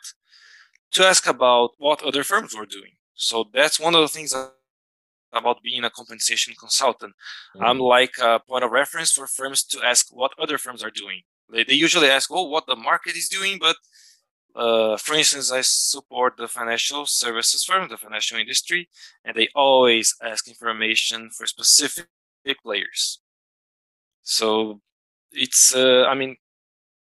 to 0.93 1.05
ask 1.05 1.27
about 1.27 1.71
what 1.79 2.03
other 2.03 2.25
firms 2.25 2.57
were 2.57 2.67
doing. 2.67 2.93
So 3.15 3.45
that's 3.53 3.81
one 3.81 3.95
of 3.95 4.01
the 4.01 4.09
things 4.09 4.35
about 5.33 5.63
being 5.63 5.85
a 5.85 5.91
compensation 5.91 6.55
consultant. 6.59 7.15
Mm-hmm. 7.57 7.65
I'm 7.65 7.79
like 7.79 8.13
a 8.21 8.41
point 8.41 8.65
of 8.65 8.71
reference 8.71 9.13
for 9.13 9.27
firms 9.27 9.65
to 9.65 9.83
ask 9.85 10.07
what 10.11 10.33
other 10.39 10.59
firms 10.59 10.83
are 10.83 10.91
doing. 10.91 11.23
They, 11.51 11.65
they 11.65 11.75
usually 11.75 12.09
ask, 12.09 12.31
"Oh, 12.31 12.49
what 12.49 12.67
the 12.67 12.77
market 12.77 13.17
is 13.17 13.29
doing," 13.29 13.59
but 13.61 13.77
uh, 14.59 14.97
for 14.97 15.15
instance, 15.15 15.53
I 15.53 15.61
support 15.61 16.37
the 16.37 16.49
financial 16.49 17.07
services 17.07 17.65
firm, 17.65 17.89
the 17.89 17.97
financial 17.97 18.39
industry, 18.39 18.89
and 19.25 19.37
they 19.37 19.49
always 19.55 20.17
ask 20.23 20.49
information 20.49 21.31
for 21.31 21.47
specific 21.47 22.07
players. 22.63 23.21
So 24.23 24.81
it's, 25.31 25.75
uh, 25.75 26.07
I 26.09 26.15
mean, 26.15 26.37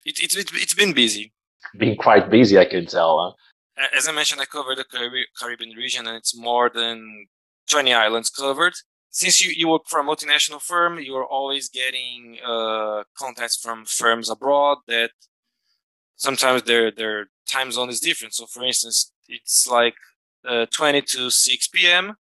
it, 0.05 0.19
it, 0.19 0.35
it, 0.35 0.51
it's 0.53 0.73
been 0.73 0.93
busy. 0.93 1.33
Been 1.77 1.95
quite 1.95 2.29
busy, 2.29 2.57
I 2.57 2.65
can 2.65 2.85
tell. 2.85 3.35
Huh? 3.77 3.87
as 3.93 4.07
I 4.07 4.11
mentioned, 4.11 4.39
I 4.39 4.45
covered 4.45 4.77
the 4.77 4.85
Caribbean 5.37 5.75
region, 5.75 6.07
and 6.07 6.15
it's 6.15 6.35
more 6.35 6.69
than 6.73 7.27
20 7.69 7.93
islands 7.93 8.29
covered. 8.29 8.73
Since 9.09 9.45
you, 9.45 9.53
you 9.55 9.67
work 9.69 9.83
for 9.87 9.99
a 9.99 10.03
multinational 10.03 10.61
firm, 10.61 10.99
you're 10.99 11.25
always 11.25 11.69
getting 11.69 12.37
uh, 12.45 13.03
contacts 13.17 13.57
from 13.57 13.85
firms 13.85 14.29
abroad 14.29 14.79
that 14.87 15.11
sometimes 16.15 16.63
their 16.63 16.91
their 16.91 17.27
time 17.47 17.71
zone 17.71 17.89
is 17.89 17.99
different. 17.99 18.33
So, 18.33 18.45
for 18.45 18.63
instance, 18.63 19.11
it's 19.27 19.67
like 19.67 19.95
uh, 20.47 20.65
20 20.71 21.01
to 21.01 21.29
6 21.29 21.67
p.m., 21.69 22.15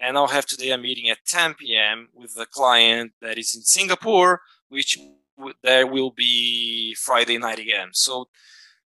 and 0.00 0.16
I'll 0.16 0.28
have 0.28 0.46
today 0.46 0.70
a 0.70 0.78
meeting 0.78 1.10
at 1.10 1.18
10 1.26 1.54
p.m. 1.54 2.08
with 2.12 2.36
a 2.38 2.46
client 2.46 3.12
that 3.20 3.38
is 3.38 3.54
in 3.54 3.62
Singapore, 3.62 4.40
which 4.68 4.98
w- 5.36 5.54
there 5.62 5.86
will 5.86 6.10
be 6.10 6.94
Friday 6.94 7.38
night 7.38 7.60
again. 7.60 7.90
So 7.92 8.28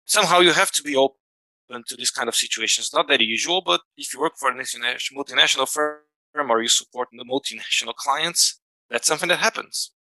somehow 0.08 0.40
you 0.40 0.54
have 0.54 0.72
to 0.72 0.82
be 0.82 0.96
open 0.96 1.84
to 1.88 1.96
this 1.96 2.10
kind 2.10 2.28
of 2.28 2.36
situations. 2.36 2.92
Not 2.94 3.08
that 3.10 3.22
usual, 3.22 3.62
but 3.64 3.82
if 3.98 4.14
you 4.14 4.20
work 4.20 4.34
for 4.38 4.50
a 4.50 4.56
multinational 4.56 5.68
firm 5.70 6.50
or 6.50 6.62
you 6.62 6.70
support 6.70 7.10
the 7.12 7.26
multinational 7.26 7.94
clients, 7.94 8.60
that's 8.90 9.08
something 9.08 9.30
that 9.30 9.40
happens. 9.40 9.92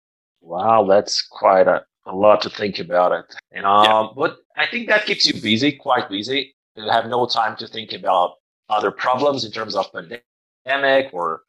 Wow, 0.41 0.85
that's 0.87 1.21
quite 1.21 1.67
a, 1.67 1.83
a 2.05 2.15
lot 2.15 2.41
to 2.41 2.49
think 2.49 2.79
about 2.79 3.11
it. 3.11 3.25
And 3.51 3.65
um, 3.65 3.85
yeah. 3.85 4.07
but 4.15 4.37
I 4.55 4.65
think 4.65 4.87
that 4.87 5.05
keeps 5.05 5.25
you 5.25 5.39
busy, 5.41 5.73
quite 5.73 6.09
busy. 6.09 6.55
You 6.75 6.89
have 6.89 7.07
no 7.07 7.25
time 7.25 7.57
to 7.57 7.67
think 7.67 7.91
about 7.91 8.35
other 8.69 8.91
problems 8.91 9.43
in 9.43 9.51
terms 9.51 9.75
of 9.75 9.91
pandemic 9.91 11.13
or 11.13 11.41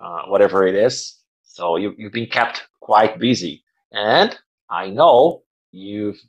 uh, 0.00 0.22
whatever 0.26 0.66
it 0.66 0.74
is. 0.74 1.18
So 1.42 1.76
you, 1.76 1.94
you've 1.96 2.12
been 2.12 2.26
kept 2.26 2.62
quite 2.80 3.18
busy. 3.18 3.64
And 3.92 4.36
I 4.68 4.90
know 4.90 5.42
you've 5.70 6.20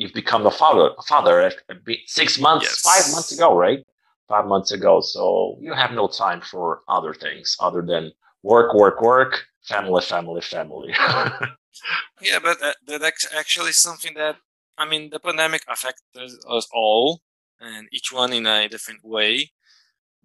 you've 0.00 0.14
become 0.14 0.46
a 0.46 0.50
father, 0.50 0.90
a 0.98 1.02
father 1.02 1.42
uh, 1.42 1.74
six 2.06 2.40
months, 2.40 2.64
yes. 2.64 2.80
five 2.80 3.12
months 3.12 3.32
ago, 3.32 3.54
right? 3.54 3.84
Five 4.28 4.46
months 4.46 4.72
ago. 4.72 5.00
So 5.02 5.58
you 5.60 5.74
have 5.74 5.92
no 5.92 6.08
time 6.08 6.40
for 6.40 6.80
other 6.88 7.12
things 7.12 7.54
other 7.60 7.82
than 7.82 8.10
work, 8.42 8.72
work, 8.74 9.02
work, 9.02 9.44
family, 9.62 10.02
family, 10.02 10.40
family. 10.40 10.94
yeah, 12.22 12.38
but 12.42 12.58
that, 12.60 12.76
that's 12.86 13.28
actually 13.36 13.72
something 13.72 14.14
that 14.14 14.36
I 14.78 14.86
mean, 14.88 15.10
the 15.10 15.20
pandemic 15.20 15.62
affected 15.68 16.30
us 16.48 16.66
all, 16.72 17.20
and 17.60 17.86
each 17.92 18.10
one 18.10 18.32
in 18.32 18.46
a 18.46 18.68
different 18.68 19.04
way. 19.04 19.50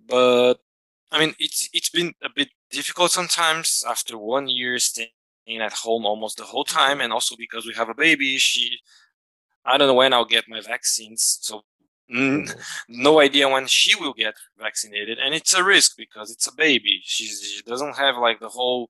But 0.08 0.56
I 1.12 1.20
mean, 1.20 1.36
it's 1.38 1.70
it's 1.74 1.90
been 1.90 2.14
a 2.24 2.30
bit 2.34 2.50
difficult 2.72 3.12
sometimes 3.12 3.84
after 3.86 4.18
one 4.18 4.48
year 4.48 4.80
staying 4.80 5.10
at 5.60 5.74
home 5.74 6.06
almost 6.06 6.38
the 6.38 6.46
whole 6.46 6.64
time, 6.64 7.02
and 7.02 7.12
also 7.12 7.36
because 7.36 7.66
we 7.66 7.74
have 7.74 7.90
a 7.90 7.94
baby, 7.94 8.38
she 8.38 8.80
I 9.66 9.78
don't 9.78 9.88
know 9.88 9.94
when 9.94 10.14
I'll 10.14 10.26
get 10.26 10.48
my 10.48 10.62
vaccines. 10.62 11.40
So 11.42 11.64
mm, 12.14 12.54
no 12.88 13.20
idea 13.20 13.50
when 13.50 13.68
she 13.68 13.96
will 13.96 14.14
get 14.14 14.36
vaccinated, 14.58 15.18
and 15.20 15.34
it's 15.34 15.54
a 15.54 15.64
risk 15.64 15.98
because 15.98 16.32
it's 16.32 16.48
a 16.48 16.56
baby. 16.56 17.02
She's, 17.04 17.42
she 17.42 17.62
doesn't 17.64 17.98
have 17.98 18.18
like 18.18 18.40
the 18.40 18.50
whole 18.50 18.90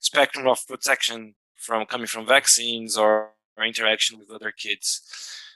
spectrum 0.00 0.46
of 0.46 0.66
protection 0.66 1.34
from 1.56 1.86
coming 1.86 2.06
from 2.06 2.26
vaccines 2.26 2.96
or, 2.96 3.30
or 3.56 3.64
interaction 3.64 4.18
with 4.18 4.30
other 4.30 4.50
kids. 4.50 5.02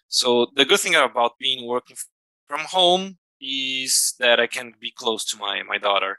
So 0.08 0.46
the 0.54 0.64
good 0.64 0.80
thing 0.80 0.94
about 0.94 1.38
being 1.38 1.66
working 1.66 1.96
from 2.48 2.60
home 2.60 3.18
is 3.40 4.14
that 4.18 4.38
I 4.40 4.46
can 4.46 4.74
be 4.80 4.90
close 4.90 5.24
to 5.26 5.36
my 5.38 5.62
my 5.62 5.78
daughter, 5.78 6.18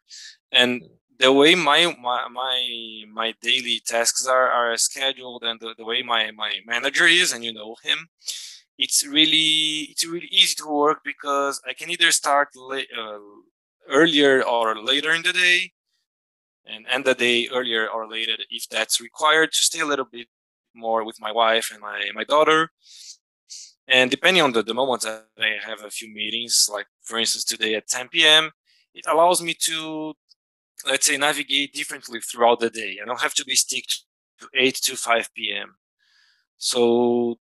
and 0.52 0.84
the 1.20 1.32
way 1.32 1.56
my 1.56 1.96
my 2.02 2.28
my, 2.32 3.04
my 3.12 3.34
daily 3.42 3.82
tasks 3.86 4.26
are, 4.26 4.50
are 4.50 4.76
scheduled 4.78 5.44
and 5.44 5.60
the, 5.60 5.74
the 5.78 5.86
way 5.86 6.02
my, 6.02 6.32
my 6.32 6.54
manager 6.66 7.06
is 7.06 7.32
and 7.34 7.44
you 7.44 7.54
know 7.54 7.76
him 7.84 8.10
it's 8.78 9.06
really 9.06 9.88
it's 9.92 10.06
really 10.06 10.28
easy 10.32 10.56
to 10.56 10.68
work 10.68 11.00
because 11.06 11.62
i 11.68 11.74
can 11.74 11.90
either 11.90 12.12
start 12.12 12.50
uh, 12.60 13.18
earlier 13.90 14.44
or 14.44 14.82
later 14.82 15.12
in 15.14 15.22
the 15.22 15.34
day 15.34 15.72
and 16.66 16.86
end 16.90 17.06
the 17.06 17.14
day 17.14 17.48
earlier 17.54 17.88
or 17.88 18.10
later 18.10 18.34
if 18.50 18.68
that's 18.70 19.00
required 19.00 19.52
to 19.52 19.62
stay 19.62 19.80
a 19.80 19.86
little 19.86 20.06
bit 20.06 20.28
more 20.74 21.04
with 21.06 21.22
my 21.22 21.32
wife 21.32 21.72
and 21.72 21.82
my, 21.82 22.10
my 22.14 22.24
daughter. 22.24 22.70
And 23.88 24.12
depending 24.12 24.44
on 24.44 24.52
the, 24.52 24.64
the 24.64 24.74
moments 24.74 25.06
that 25.06 25.26
i 25.40 25.58
have 25.64 25.84
a 25.84 25.92
few 25.92 26.12
meetings 26.14 26.68
like 26.72 26.88
for 27.04 27.20
instance 27.20 27.44
today 27.44 27.76
at 27.76 27.88
10 27.88 28.10
p.m 28.10 28.52
it 28.94 29.06
allows 29.08 29.42
me 29.42 29.54
to 29.54 30.14
let's 30.88 31.06
say 31.06 31.18
navigate 31.18 31.74
differently 31.74 32.20
throughout 32.20 32.60
the 32.60 32.70
day. 32.70 33.00
I 33.02 33.06
don't 33.06 33.22
have 33.22 33.34
to 33.36 33.46
be 33.46 33.56
stick 33.56 33.86
to 34.40 34.48
8 34.54 34.76
to 34.76 34.96
5 34.96 35.34
p.m. 35.34 35.76
So 36.58 37.38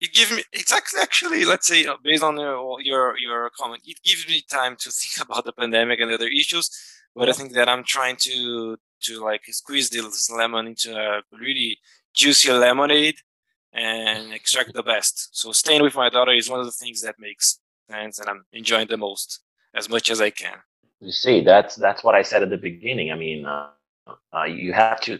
it 0.00 0.12
gives 0.12 0.32
me 0.32 0.42
exactly 0.52 1.00
actually 1.00 1.44
let's 1.44 1.66
say 1.66 1.84
uh, 1.86 1.96
based 2.02 2.22
on 2.22 2.38
your, 2.38 2.80
your 2.80 3.18
your 3.18 3.50
comment 3.50 3.82
it 3.86 3.98
gives 4.02 4.26
me 4.28 4.42
time 4.50 4.76
to 4.76 4.90
think 4.98 5.26
about 5.26 5.44
the 5.44 5.52
pandemic 5.52 6.00
and 6.00 6.10
other 6.10 6.28
issues 6.28 6.70
but 7.14 7.28
i 7.28 7.32
think 7.32 7.52
that 7.52 7.68
i'm 7.68 7.84
trying 7.84 8.16
to 8.16 8.76
to 9.00 9.22
like 9.22 9.42
squeeze 9.48 9.90
this 9.90 10.30
lemon 10.30 10.66
into 10.66 10.96
a 10.96 11.22
really 11.38 11.78
juicy 12.14 12.50
lemonade 12.50 13.16
and 13.72 14.32
extract 14.32 14.72
the 14.74 14.82
best 14.82 15.28
so 15.36 15.52
staying 15.52 15.82
with 15.82 15.94
my 15.94 16.08
daughter 16.08 16.32
is 16.32 16.50
one 16.50 16.60
of 16.60 16.66
the 16.66 16.72
things 16.72 17.02
that 17.02 17.14
makes 17.18 17.58
sense 17.90 18.18
and 18.18 18.28
i'm 18.28 18.44
enjoying 18.52 18.88
the 18.88 18.96
most 18.96 19.40
as 19.74 19.88
much 19.88 20.10
as 20.10 20.20
i 20.20 20.30
can 20.30 20.56
you 21.00 21.12
see, 21.12 21.40
that's 21.42 21.76
that's 21.76 22.04
what 22.04 22.14
I 22.14 22.22
said 22.22 22.42
at 22.42 22.50
the 22.50 22.58
beginning. 22.58 23.10
I 23.10 23.16
mean, 23.16 23.46
uh, 23.46 23.68
uh, 24.34 24.44
you 24.44 24.72
have 24.72 25.00
to 25.02 25.18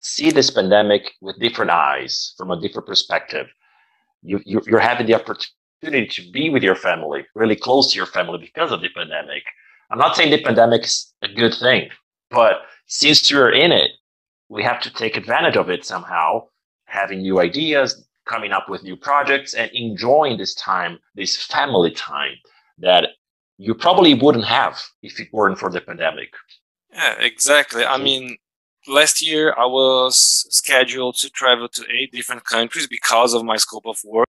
see 0.00 0.30
this 0.30 0.50
pandemic 0.50 1.12
with 1.20 1.40
different 1.40 1.70
eyes, 1.70 2.34
from 2.36 2.50
a 2.50 2.60
different 2.60 2.86
perspective. 2.86 3.46
You, 4.22 4.40
you 4.44 4.60
you're 4.66 4.80
having 4.80 5.06
the 5.06 5.14
opportunity 5.14 6.06
to 6.06 6.30
be 6.30 6.50
with 6.50 6.62
your 6.62 6.76
family, 6.76 7.26
really 7.34 7.56
close 7.56 7.92
to 7.92 7.96
your 7.96 8.06
family 8.06 8.38
because 8.38 8.72
of 8.72 8.82
the 8.82 8.90
pandemic. 8.94 9.42
I'm 9.90 9.98
not 9.98 10.16
saying 10.16 10.30
the 10.30 10.42
pandemic 10.42 10.84
is 10.84 11.12
a 11.22 11.28
good 11.28 11.54
thing, 11.54 11.88
but 12.30 12.62
since 12.86 13.30
you're 13.30 13.52
in 13.52 13.72
it, 13.72 13.92
we 14.48 14.62
have 14.62 14.80
to 14.82 14.92
take 14.92 15.16
advantage 15.16 15.56
of 15.56 15.70
it 15.70 15.84
somehow, 15.84 16.48
having 16.86 17.22
new 17.22 17.40
ideas, 17.40 18.06
coming 18.26 18.52
up 18.52 18.68
with 18.68 18.82
new 18.82 18.96
projects, 18.96 19.54
and 19.54 19.70
enjoying 19.72 20.36
this 20.36 20.54
time, 20.54 20.98
this 21.14 21.36
family 21.36 21.90
time 21.90 22.32
that 22.78 23.08
you 23.58 23.74
probably 23.74 24.14
wouldn't 24.14 24.44
have 24.44 24.82
if 25.02 25.20
it 25.20 25.28
weren't 25.32 25.58
for 25.58 25.70
the 25.70 25.80
pandemic. 25.80 26.30
Yeah, 26.92 27.14
exactly. 27.20 27.84
I 27.84 27.98
mean, 27.98 28.36
last 28.86 29.26
year 29.26 29.54
I 29.56 29.66
was 29.66 30.46
scheduled 30.50 31.16
to 31.16 31.30
travel 31.30 31.68
to 31.68 31.84
eight 31.90 32.12
different 32.12 32.44
countries 32.44 32.86
because 32.86 33.34
of 33.34 33.44
my 33.44 33.56
scope 33.56 33.86
of 33.86 33.98
work. 34.04 34.28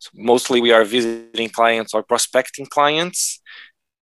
So 0.00 0.10
mostly 0.14 0.60
we 0.60 0.72
are 0.72 0.84
visiting 0.84 1.48
clients 1.48 1.94
or 1.94 2.02
prospecting 2.02 2.66
clients. 2.66 3.40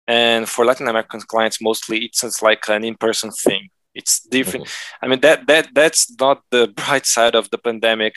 And 0.08 0.48
for 0.48 0.64
Latin 0.64 0.88
American 0.88 1.20
clients, 1.20 1.60
mostly 1.60 2.04
it's, 2.04 2.42
like 2.42 2.68
an 2.68 2.84
in-person 2.84 3.30
thing. 3.32 3.68
It's 3.94 4.20
different. 4.20 4.66
Mm-hmm. 4.66 5.04
I 5.04 5.08
mean, 5.08 5.20
that 5.20 5.46
that 5.46 5.68
that's 5.72 6.14
not 6.20 6.42
the 6.50 6.68
bright 6.76 7.06
side 7.06 7.34
of 7.34 7.48
the 7.50 7.58
pandemic. 7.58 8.14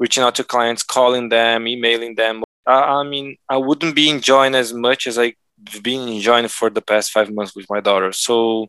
Reaching 0.00 0.22
out 0.22 0.36
to 0.36 0.44
clients, 0.44 0.82
calling 0.82 1.28
them, 1.28 1.66
emailing 1.66 2.14
them. 2.14 2.44
I 2.66 3.02
mean, 3.02 3.36
I 3.48 3.56
wouldn't 3.56 3.94
be 3.94 4.08
enjoying 4.08 4.54
as 4.54 4.72
much 4.72 5.06
as 5.06 5.18
I've 5.18 5.34
been 5.82 6.08
enjoying 6.08 6.48
for 6.48 6.70
the 6.70 6.82
past 6.82 7.10
five 7.10 7.30
months 7.30 7.54
with 7.54 7.66
my 7.70 7.80
daughter. 7.80 8.12
So, 8.12 8.68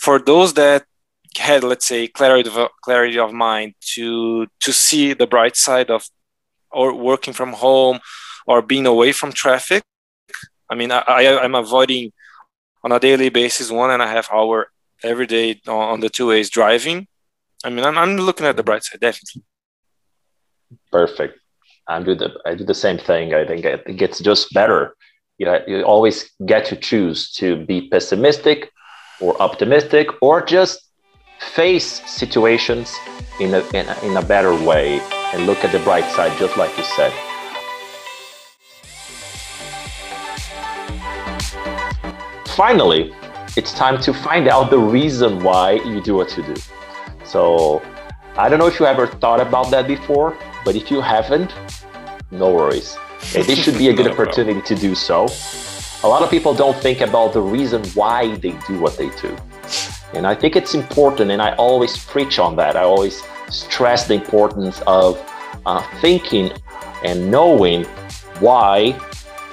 for 0.00 0.18
those 0.18 0.54
that 0.54 0.84
had, 1.36 1.64
let's 1.64 1.86
say, 1.86 2.08
clarity 2.08 2.50
of, 2.50 2.68
clarity 2.82 3.18
of 3.18 3.32
mind 3.32 3.74
to 3.94 4.46
to 4.60 4.72
see 4.72 5.12
the 5.14 5.26
bright 5.26 5.56
side 5.56 5.90
of 5.90 6.04
or 6.70 6.94
working 6.94 7.34
from 7.34 7.52
home 7.52 7.98
or 8.46 8.62
being 8.62 8.86
away 8.86 9.12
from 9.12 9.32
traffic. 9.32 9.82
I 10.70 10.74
mean, 10.74 10.90
I, 10.92 10.98
I, 11.06 11.44
am 11.44 11.54
avoiding 11.54 12.12
on 12.84 12.92
a 12.92 13.00
daily 13.00 13.30
basis 13.30 13.70
one 13.70 13.90
and 13.90 14.02
a 14.02 14.06
half 14.06 14.30
hour 14.30 14.70
every 15.02 15.26
day 15.26 15.60
on 15.66 16.00
the 16.00 16.10
two 16.10 16.28
ways 16.28 16.50
driving. 16.50 17.06
I 17.64 17.70
mean, 17.70 17.84
I'm, 17.84 17.96
I'm 17.96 18.16
looking 18.16 18.46
at 18.46 18.56
the 18.56 18.62
bright 18.62 18.84
side, 18.84 19.00
definitely. 19.00 19.42
Perfect. 20.92 21.38
I 21.86 22.02
do 22.02 22.14
the 22.14 22.38
I 22.44 22.54
do 22.54 22.64
the 22.64 22.74
same 22.74 22.98
thing. 22.98 23.32
I 23.32 23.46
think 23.46 23.64
it 23.64 23.96
gets 23.96 24.20
just 24.20 24.52
better. 24.52 24.94
You 25.38 25.46
know, 25.46 25.60
you 25.68 25.82
always 25.82 26.30
get 26.46 26.64
to 26.66 26.76
choose 26.76 27.30
to 27.34 27.64
be 27.64 27.88
pessimistic 27.88 28.72
or 29.20 29.40
optimistic 29.40 30.08
or 30.20 30.44
just 30.44 30.90
face 31.38 32.02
situations 32.10 32.92
in 33.38 33.54
a, 33.54 33.60
in 33.72 33.88
a, 33.88 34.04
in 34.04 34.16
a 34.16 34.22
better 34.22 34.52
way 34.52 35.00
and 35.32 35.46
look 35.46 35.64
at 35.64 35.70
the 35.70 35.78
bright 35.80 36.04
side, 36.10 36.36
just 36.38 36.56
like 36.56 36.76
you 36.76 36.82
said. 36.82 37.12
Finally, 42.56 43.12
it's 43.56 43.72
time 43.72 44.00
to 44.00 44.12
find 44.12 44.48
out 44.48 44.70
the 44.70 44.78
reason 44.78 45.40
why 45.44 45.74
you 45.84 46.00
do 46.00 46.16
what 46.16 46.36
you 46.36 46.42
do. 46.42 46.56
So, 47.24 47.80
I 48.36 48.48
don't 48.48 48.58
know 48.58 48.66
if 48.66 48.80
you 48.80 48.86
ever 48.86 49.06
thought 49.06 49.40
about 49.40 49.70
that 49.70 49.86
before, 49.86 50.36
but 50.64 50.74
if 50.74 50.90
you 50.90 51.00
haven't, 51.00 51.54
no 52.32 52.52
worries. 52.52 52.98
This 53.32 53.58
should 53.58 53.78
be 53.78 53.88
a 53.88 53.92
good 53.92 54.10
opportunity 54.10 54.62
to 54.62 54.74
do 54.74 54.94
so. 54.94 55.28
A 56.04 56.08
lot 56.08 56.22
of 56.22 56.30
people 56.30 56.54
don't 56.54 56.76
think 56.76 57.00
about 57.00 57.32
the 57.32 57.40
reason 57.40 57.84
why 57.94 58.36
they 58.36 58.52
do 58.66 58.78
what 58.78 58.96
they 58.96 59.10
do. 59.20 59.36
And 60.14 60.26
I 60.26 60.34
think 60.34 60.56
it's 60.56 60.74
important, 60.74 61.30
and 61.30 61.42
I 61.42 61.54
always 61.56 61.96
preach 62.04 62.38
on 62.38 62.56
that. 62.56 62.76
I 62.76 62.82
always 62.82 63.22
stress 63.50 64.06
the 64.06 64.14
importance 64.14 64.80
of 64.86 65.20
uh, 65.66 65.82
thinking 66.00 66.52
and 67.04 67.30
knowing 67.30 67.84
why 68.40 68.98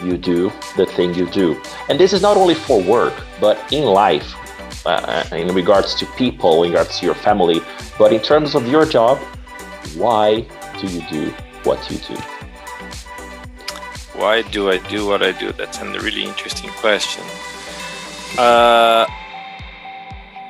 you 0.04 0.18
do 0.18 0.52
the 0.78 0.86
thing 0.86 1.14
you 1.14 1.28
do. 1.30 1.60
And 1.90 2.00
this 2.00 2.14
is 2.14 2.22
not 2.22 2.38
only 2.38 2.54
for 2.54 2.82
work, 2.82 3.14
but 3.40 3.58
in 3.74 3.86
life, 3.86 4.36
uh, 4.86 5.24
uh, 5.32 5.36
in 5.36 5.54
regards 5.54 5.96
to 5.96 6.06
people, 6.18 6.64
in 6.64 6.72
regards 6.72 7.00
to 7.00 7.06
your 7.06 7.16
family, 7.16 7.62
but 7.98 8.14
in 8.14 8.22
terms 8.22 8.56
of 8.56 8.68
your 8.68 8.86
job, 8.86 9.18
why 9.96 10.46
do 10.80 10.88
you 10.88 11.02
do 11.10 11.34
what 11.64 11.90
you 11.90 11.98
do? 11.98 12.35
Why 14.18 14.42
do 14.44 14.70
I 14.70 14.78
do 14.78 15.06
what 15.06 15.22
I 15.22 15.32
do? 15.34 15.52
That's 15.52 15.80
a 15.80 15.86
really 16.00 16.24
interesting 16.24 16.70
question. 16.72 17.24
Uh, 18.38 19.06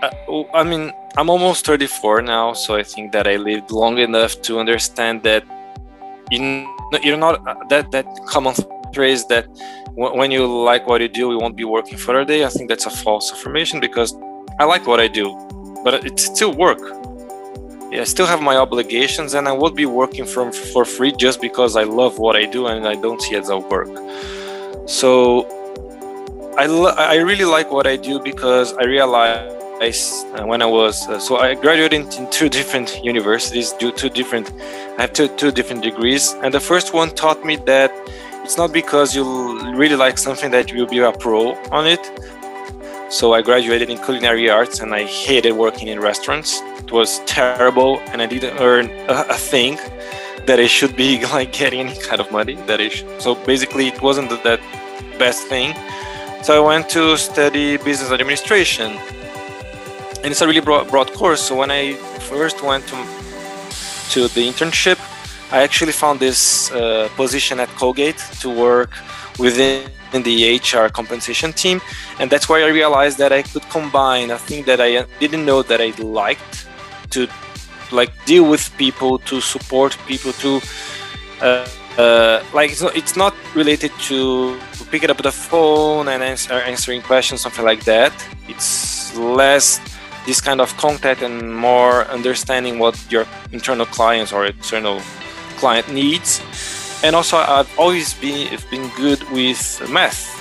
uh, 0.01 0.43
I 0.53 0.63
mean, 0.63 0.91
I'm 1.17 1.29
almost 1.29 1.65
34 1.65 2.21
now, 2.21 2.53
so 2.53 2.75
I 2.75 2.83
think 2.83 3.11
that 3.13 3.27
I 3.27 3.37
lived 3.37 3.71
long 3.71 3.97
enough 3.97 4.41
to 4.43 4.59
understand 4.59 5.23
that 5.23 5.43
you 6.31 6.67
you're 7.03 7.17
not 7.17 7.47
uh, 7.47 7.55
that 7.69 7.91
that 7.91 8.05
common 8.27 8.53
phrase 8.93 9.25
that 9.27 9.45
when 9.95 10.31
you 10.31 10.45
like 10.45 10.87
what 10.87 11.01
you 11.01 11.07
do, 11.07 11.31
you 11.31 11.39
won't 11.39 11.55
be 11.55 11.63
working 11.63 11.97
for 11.97 12.19
a 12.19 12.25
day. 12.25 12.45
I 12.45 12.49
think 12.49 12.69
that's 12.69 12.85
a 12.85 12.89
false 12.89 13.31
affirmation 13.31 13.79
because 13.79 14.15
I 14.59 14.65
like 14.65 14.85
what 14.87 14.99
I 14.99 15.07
do, 15.07 15.27
but 15.83 16.05
it's 16.05 16.25
still 16.25 16.53
work. 16.53 16.81
I 17.91 18.03
still 18.03 18.25
have 18.25 18.41
my 18.41 18.57
obligations, 18.57 19.33
and 19.35 19.47
I 19.47 19.51
won't 19.51 19.75
be 19.75 19.85
working 19.85 20.25
from 20.25 20.51
for 20.51 20.85
free 20.85 21.11
just 21.11 21.39
because 21.39 21.75
I 21.75 21.83
love 21.83 22.19
what 22.19 22.35
I 22.35 22.45
do 22.45 22.67
and 22.67 22.87
I 22.87 22.95
don't 22.95 23.21
see 23.21 23.35
it 23.35 23.39
as 23.39 23.49
a 23.49 23.57
work. 23.57 23.89
So 24.87 25.47
I, 26.57 26.65
I 26.65 27.15
really 27.15 27.45
like 27.45 27.71
what 27.71 27.87
I 27.87 27.95
do 27.95 28.19
because 28.19 28.73
I 28.73 28.83
realize 28.83 30.25
uh, 30.35 30.45
when 30.45 30.61
I 30.61 30.65
was 30.65 31.07
uh, 31.07 31.19
so 31.19 31.37
I 31.37 31.53
graduated 31.53 32.13
in 32.15 32.29
two 32.31 32.49
different 32.49 33.03
universities, 33.03 33.73
do 33.73 33.91
two 33.91 34.09
different. 34.09 34.51
I 34.97 35.01
have 35.01 35.13
two 35.13 35.27
two 35.35 35.51
different 35.51 35.83
degrees, 35.83 36.33
and 36.43 36.53
the 36.53 36.59
first 36.59 36.93
one 36.93 37.09
taught 37.11 37.43
me 37.43 37.57
that 37.65 37.91
it's 38.43 38.57
not 38.57 38.71
because 38.71 39.15
you 39.15 39.23
really 39.75 39.95
like 39.95 40.17
something 40.17 40.51
that 40.51 40.71
you'll 40.71 40.87
be 40.87 40.99
a 40.99 41.11
pro 41.11 41.55
on 41.71 41.87
it. 41.87 41.99
So 43.15 43.31
I 43.31 43.41
graduated 43.41 43.89
in 43.89 43.97
culinary 43.97 44.49
arts, 44.49 44.81
and 44.81 44.93
I 44.93 45.05
hated 45.05 45.53
working 45.53 45.87
in 45.87 46.01
restaurants. 46.01 46.59
It 46.83 46.91
was 46.91 47.19
terrible, 47.19 48.01
and 48.11 48.21
I 48.21 48.25
didn't 48.25 48.59
earn 48.59 48.91
a, 49.07 49.27
a 49.29 49.37
thing 49.51 49.77
that 50.47 50.59
I 50.59 50.67
should 50.67 50.97
be 50.97 51.25
like 51.35 51.53
getting 51.53 51.79
any 51.79 51.97
kind 51.97 52.19
of 52.19 52.29
money. 52.29 52.55
That 52.67 52.81
is 52.81 53.05
so 53.19 53.35
basically 53.45 53.87
it 53.87 54.01
wasn't 54.01 54.31
that 54.43 54.59
best 55.17 55.47
thing. 55.47 55.73
So 56.43 56.49
I 56.57 56.59
went 56.59 56.89
to 56.89 57.15
study 57.15 57.77
business 57.77 58.11
administration 58.11 58.91
and 60.21 60.27
it's 60.33 60.41
a 60.41 60.47
really 60.47 60.59
broad, 60.59 60.89
broad 60.89 61.13
course. 61.13 61.39
So 61.39 61.55
when 61.55 61.71
I 61.71 61.93
first 62.29 62.61
went 62.61 62.83
to 62.89 62.97
to 64.13 64.27
the 64.35 64.43
internship, 64.51 64.99
I 65.53 65.63
actually 65.63 65.93
found 65.93 66.19
this 66.19 66.69
uh, 66.71 67.07
position 67.15 67.61
at 67.61 67.69
Colgate 67.79 68.21
to 68.41 68.49
work 68.49 68.91
within 69.37 69.89
the 70.11 70.57
HR 70.57 70.89
compensation 70.89 71.51
team, 71.53 71.81
and 72.19 72.29
that's 72.29 72.47
where 72.47 72.65
I 72.65 72.69
realized 72.69 73.17
that 73.17 73.31
I 73.31 73.41
could 73.41 73.63
combine 73.69 74.31
a 74.31 74.37
thing 74.37 74.63
that 74.65 74.79
I 74.79 75.05
didn't 75.19 75.45
know 75.45 75.61
that 75.63 75.81
I 75.81 75.89
liked 76.01 76.67
to 77.11 77.27
like 77.91 78.11
deal 78.25 78.49
with 78.49 78.75
people, 78.77 79.19
to 79.19 79.41
support 79.41 79.97
people, 80.07 80.33
to 80.33 80.61
uh, 81.41 81.67
uh, 81.97 82.43
like 82.53 82.71
it's 82.71 82.81
not, 82.81 82.95
it's 82.95 83.15
not 83.15 83.33
related 83.53 83.91
to 84.01 84.59
picking 84.91 85.09
up 85.09 85.17
the 85.17 85.31
phone 85.31 86.07
and 86.09 86.23
answer, 86.23 86.53
answering 86.53 87.01
questions, 87.01 87.41
something 87.41 87.65
like 87.65 87.83
that. 87.85 88.11
It's 88.47 89.15
less 89.15 89.79
this 90.25 90.41
kind 90.41 90.59
of 90.59 90.75
contact 90.77 91.21
and 91.21 91.55
more 91.55 92.05
understanding 92.05 92.79
what 92.79 92.99
your 93.11 93.25
internal 93.51 93.85
clients 93.85 94.33
or 94.33 94.45
external 94.45 94.99
client 95.57 95.91
needs. 95.91 96.41
And 97.03 97.15
also, 97.15 97.37
I've 97.37 97.71
always 97.77 98.13
been 98.13 98.57
been 98.71 98.89
good 98.95 99.21
with 99.31 99.61
math. 99.89 100.31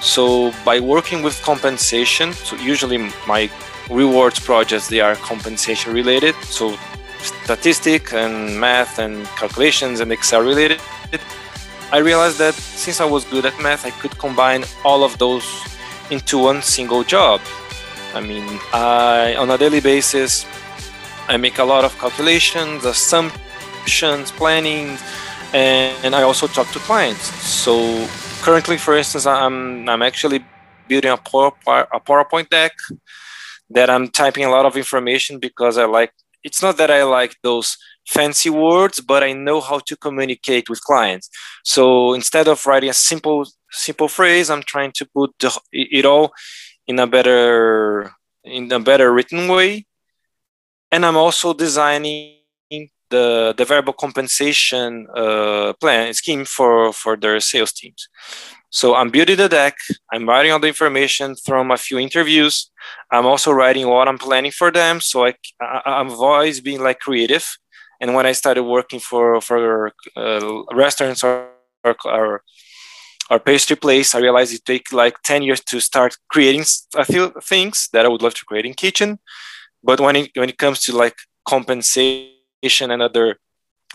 So 0.00 0.52
by 0.64 0.80
working 0.80 1.22
with 1.22 1.40
compensation, 1.42 2.32
so 2.32 2.56
usually 2.56 2.98
my 3.26 3.50
rewards 3.90 4.38
projects 4.38 4.88
they 4.88 5.00
are 5.00 5.16
compensation 5.16 5.92
related. 5.92 6.34
So 6.44 6.76
statistic 7.20 8.12
and 8.12 8.58
math 8.60 8.98
and 8.98 9.26
calculations 9.36 10.00
and 10.00 10.12
Excel 10.12 10.42
related. 10.42 10.80
I 11.90 11.98
realized 11.98 12.38
that 12.38 12.54
since 12.54 13.00
I 13.00 13.06
was 13.06 13.24
good 13.24 13.46
at 13.46 13.58
math, 13.60 13.86
I 13.86 13.90
could 13.90 14.18
combine 14.18 14.64
all 14.84 15.02
of 15.02 15.16
those 15.18 15.46
into 16.10 16.38
one 16.38 16.62
single 16.62 17.02
job. 17.02 17.40
I 18.14 18.20
mean, 18.20 18.46
I 18.72 19.34
on 19.38 19.50
a 19.50 19.58
daily 19.58 19.80
basis, 19.80 20.46
I 21.28 21.36
make 21.36 21.58
a 21.58 21.64
lot 21.64 21.84
of 21.84 21.98
calculations, 21.98 22.84
assumptions, 22.84 24.30
planning, 24.32 24.98
and, 25.54 26.14
I 26.14 26.22
also 26.22 26.46
talk 26.46 26.70
to 26.72 26.78
clients. 26.80 27.26
So 27.44 28.06
currently, 28.42 28.78
for 28.78 28.96
instance, 28.96 29.26
I'm 29.26 29.88
I'm 29.88 30.02
actually 30.02 30.44
building 30.88 31.10
a 31.10 31.16
PowerPoint 31.16 32.48
deck 32.48 32.72
that 33.70 33.90
I'm 33.90 34.08
typing 34.08 34.44
a 34.44 34.50
lot 34.50 34.66
of 34.66 34.76
information 34.76 35.38
because 35.38 35.78
I 35.78 35.84
like. 35.84 36.12
It's 36.44 36.62
not 36.62 36.76
that 36.78 36.90
I 36.90 37.02
like 37.02 37.36
those 37.42 37.76
fancy 38.06 38.48
words, 38.48 39.00
but 39.00 39.22
I 39.22 39.32
know 39.32 39.60
how 39.60 39.80
to 39.80 39.96
communicate 39.96 40.70
with 40.70 40.80
clients. 40.82 41.28
So 41.64 42.14
instead 42.14 42.48
of 42.48 42.64
writing 42.66 42.90
a 42.90 42.94
simple 42.94 43.46
simple 43.70 44.08
phrase, 44.08 44.50
I'm 44.50 44.62
trying 44.62 44.92
to 44.92 45.06
put 45.06 45.30
the, 45.40 45.58
it 45.72 46.04
all 46.04 46.32
in 46.86 46.98
a 46.98 47.06
better 47.06 48.12
in 48.44 48.72
a 48.72 48.80
better 48.80 49.12
written 49.12 49.46
way 49.48 49.86
and 50.90 51.04
i'm 51.04 51.16
also 51.16 51.52
designing 51.52 52.37
the, 53.10 53.54
the 53.56 53.64
variable 53.64 53.92
compensation 53.92 55.06
uh, 55.14 55.72
plan 55.80 56.12
scheme 56.14 56.44
for, 56.44 56.92
for 56.92 57.16
their 57.16 57.40
sales 57.40 57.72
teams. 57.72 58.08
So 58.70 58.94
I'm 58.94 59.10
building 59.10 59.36
the 59.36 59.48
deck. 59.48 59.76
I'm 60.12 60.28
writing 60.28 60.52
all 60.52 60.60
the 60.60 60.68
information 60.68 61.36
from 61.36 61.70
a 61.70 61.76
few 61.76 61.98
interviews. 61.98 62.70
I'm 63.10 63.24
also 63.24 63.50
writing 63.50 63.88
what 63.88 64.08
I'm 64.08 64.18
planning 64.18 64.50
for 64.50 64.70
them. 64.70 65.00
So 65.00 65.26
I, 65.26 65.34
I, 65.60 66.00
am 66.00 66.10
always 66.10 66.60
being 66.60 66.82
like 66.82 67.00
creative. 67.00 67.46
And 68.00 68.14
when 68.14 68.26
I 68.26 68.32
started 68.32 68.64
working 68.64 69.00
for 69.00 69.40
for 69.40 69.92
uh, 70.16 70.62
restaurants 70.72 71.24
or, 71.24 71.48
or, 72.04 72.42
or 73.30 73.38
pastry 73.38 73.76
place. 73.76 74.14
I 74.14 74.20
realized 74.20 74.54
it 74.54 74.64
take 74.64 74.92
like 74.92 75.20
10 75.22 75.42
years 75.42 75.60
to 75.64 75.80
start 75.80 76.16
creating 76.28 76.64
a 76.96 77.04
few 77.04 77.32
things 77.42 77.88
that 77.92 78.04
I 78.04 78.08
would 78.08 78.22
love 78.22 78.34
to 78.34 78.44
create 78.44 78.66
in 78.66 78.74
kitchen. 78.74 79.18
But 79.82 80.00
when 80.00 80.16
it, 80.16 80.30
when 80.34 80.48
it 80.48 80.58
comes 80.58 80.80
to 80.82 80.96
like 80.96 81.16
compensation 81.46 82.37
and 82.62 83.02
other, 83.02 83.36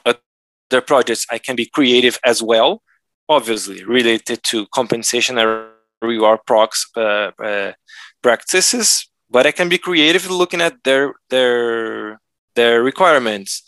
other 0.06 0.82
projects, 0.82 1.26
I 1.30 1.38
can 1.38 1.56
be 1.56 1.65
creative 1.65 2.19
as 2.26 2.41
well, 2.41 2.82
obviously 3.30 3.84
related 3.84 4.43
to 4.43 4.67
compensation 4.67 5.38
and 5.38 5.67
reward 6.02 6.39
procs, 6.45 6.89
uh, 6.95 7.32
uh, 7.43 7.73
practices, 8.21 9.10
but 9.30 9.45
I 9.45 9.52
can 9.52 9.69
be 9.69 9.78
creative 9.78 10.30
looking 10.30 10.62
at 10.62 10.84
their, 10.84 11.13
their, 11.30 12.19
their 12.56 12.84
requirements. 12.84 13.63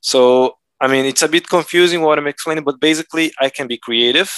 So, 0.00 0.58
I 0.80 0.88
mean, 0.88 1.04
it's 1.04 1.22
a 1.22 1.28
bit 1.28 1.48
confusing 1.48 2.02
what 2.02 2.18
I'm 2.18 2.26
explaining, 2.26 2.64
but 2.64 2.80
basically 2.80 3.32
I 3.40 3.48
can 3.48 3.66
be 3.66 3.78
creative 3.78 4.30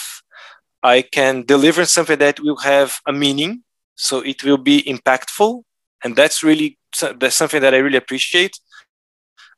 I 0.87 1.02
can 1.02 1.42
deliver 1.42 1.85
something 1.85 2.18
that 2.18 2.38
will 2.38 2.59
have 2.59 3.00
a 3.06 3.12
meaning, 3.12 3.64
so 3.96 4.20
it 4.20 4.44
will 4.44 4.59
be 4.59 4.82
impactful, 4.82 5.62
and 6.04 6.14
that's 6.14 6.44
really 6.44 6.78
that's 7.18 7.35
something 7.35 7.61
that 7.61 7.74
I 7.74 7.78
really 7.78 7.96
appreciate. 7.96 8.54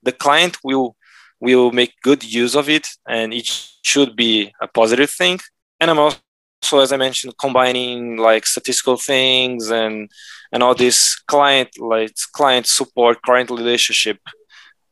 The 0.03 0.13
client 0.13 0.59
will 0.65 0.97
will 1.41 1.71
make 1.71 1.95
good 2.03 2.25
use 2.25 2.55
of 2.57 2.69
it, 2.69 2.89
and 3.07 3.33
it 3.33 3.47
should 3.83 4.17
be 4.17 4.53
a 4.61 4.67
positive 4.67 5.11
thing. 5.11 5.39
And 5.81 5.91
I'm 5.91 5.99
also, 5.99 6.81
as 6.81 6.93
I 6.93 6.97
mentioned, 6.97 7.35
combining 7.41 8.17
like 8.17 8.47
statistical 8.47 8.97
things 8.97 9.71
and 9.71 10.11
and 10.53 10.63
all 10.63 10.75
this 10.75 11.17
client 11.27 11.71
like 11.79 12.15
client 12.33 12.67
support, 12.67 13.23
client 13.23 13.51
relationship 13.51 14.19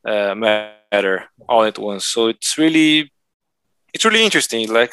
uh, 0.07 0.35
matter 0.35 1.25
all 1.49 1.65
at 1.65 1.79
once. 1.79 2.07
So 2.07 2.29
it's 2.29 2.57
really 2.59 3.13
it's 3.93 4.05
really 4.05 4.25
interesting. 4.25 4.71
Like, 4.71 4.93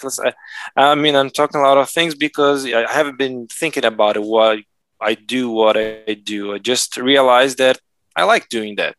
I 0.78 0.95
mean, 0.95 1.15
I'm 1.15 1.30
talking 1.30 1.60
a 1.60 1.63
lot 1.63 1.78
of 1.78 1.89
things 1.89 2.15
because 2.15 2.65
I 2.65 2.89
haven't 2.89 3.17
been 3.17 3.47
thinking 3.47 3.84
about 3.84 4.15
it. 4.15 4.23
Why 4.23 4.63
I 5.02 5.15
do 5.15 5.49
what 5.49 5.76
I 5.78 6.13
do. 6.23 6.54
I 6.54 6.60
just 6.60 6.97
realized 6.97 7.58
that 7.58 7.80
I 8.15 8.23
like 8.23 8.47
doing 8.47 8.76
that. 8.78 8.95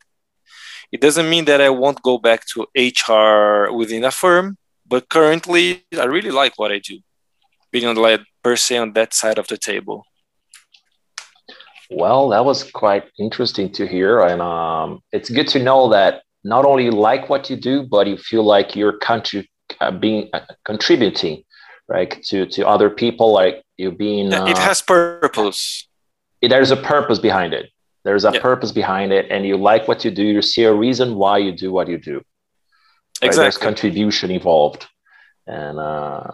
It 0.94 1.00
doesn't 1.00 1.28
mean 1.28 1.44
that 1.46 1.60
I 1.60 1.70
won't 1.70 2.02
go 2.02 2.18
back 2.18 2.40
to 2.52 2.68
HR 2.76 3.72
within 3.80 4.04
a 4.04 4.12
firm, 4.12 4.56
but 4.86 5.08
currently 5.08 5.84
I 5.98 6.04
really 6.04 6.30
like 6.30 6.56
what 6.56 6.70
I 6.70 6.78
do, 6.78 7.00
being 7.72 7.86
on 7.86 7.96
like 7.96 8.20
per 8.44 8.54
se 8.54 8.76
on 8.78 8.92
that 8.92 9.12
side 9.12 9.38
of 9.40 9.48
the 9.48 9.58
table. 9.58 10.06
Well, 11.90 12.28
that 12.28 12.44
was 12.44 12.70
quite 12.70 13.06
interesting 13.18 13.72
to 13.72 13.88
hear, 13.88 14.20
and 14.20 14.40
um, 14.40 15.00
it's 15.10 15.30
good 15.30 15.48
to 15.48 15.58
know 15.58 15.88
that 15.88 16.22
not 16.44 16.64
only 16.64 16.84
you 16.84 16.92
like 16.92 17.28
what 17.28 17.50
you 17.50 17.56
do, 17.56 17.82
but 17.82 18.06
you 18.06 18.16
feel 18.16 18.44
like 18.44 18.76
you're 18.76 18.96
country 18.98 19.50
uh, 19.80 19.90
being 19.90 20.30
uh, 20.32 20.42
contributing 20.64 21.42
right 21.88 22.22
to 22.28 22.46
to 22.46 22.66
other 22.66 22.88
people 22.88 23.32
like 23.32 23.64
you 23.76 23.90
being 23.90 24.30
yeah, 24.30 24.46
it 24.46 24.56
uh, 24.56 24.60
has 24.60 24.80
purpose 24.80 25.88
it, 26.40 26.48
there's 26.48 26.70
a 26.70 26.76
purpose 26.76 27.18
behind 27.18 27.52
it 27.52 27.70
there's 28.04 28.24
a 28.24 28.32
yeah. 28.32 28.40
purpose 28.40 28.72
behind 28.72 29.12
it 29.12 29.26
and 29.30 29.46
you 29.46 29.56
like 29.56 29.88
what 29.88 30.04
you 30.04 30.10
do 30.10 30.22
you 30.22 30.42
see 30.42 30.64
a 30.64 30.72
reason 30.72 31.14
why 31.14 31.38
you 31.38 31.52
do 31.52 31.72
what 31.72 31.88
you 31.88 31.98
do 31.98 32.16
right? 32.16 32.24
exactly 33.22 33.44
there's 33.44 33.58
contribution 33.58 34.30
involved 34.30 34.86
and 35.46 35.78
uh 35.78 36.30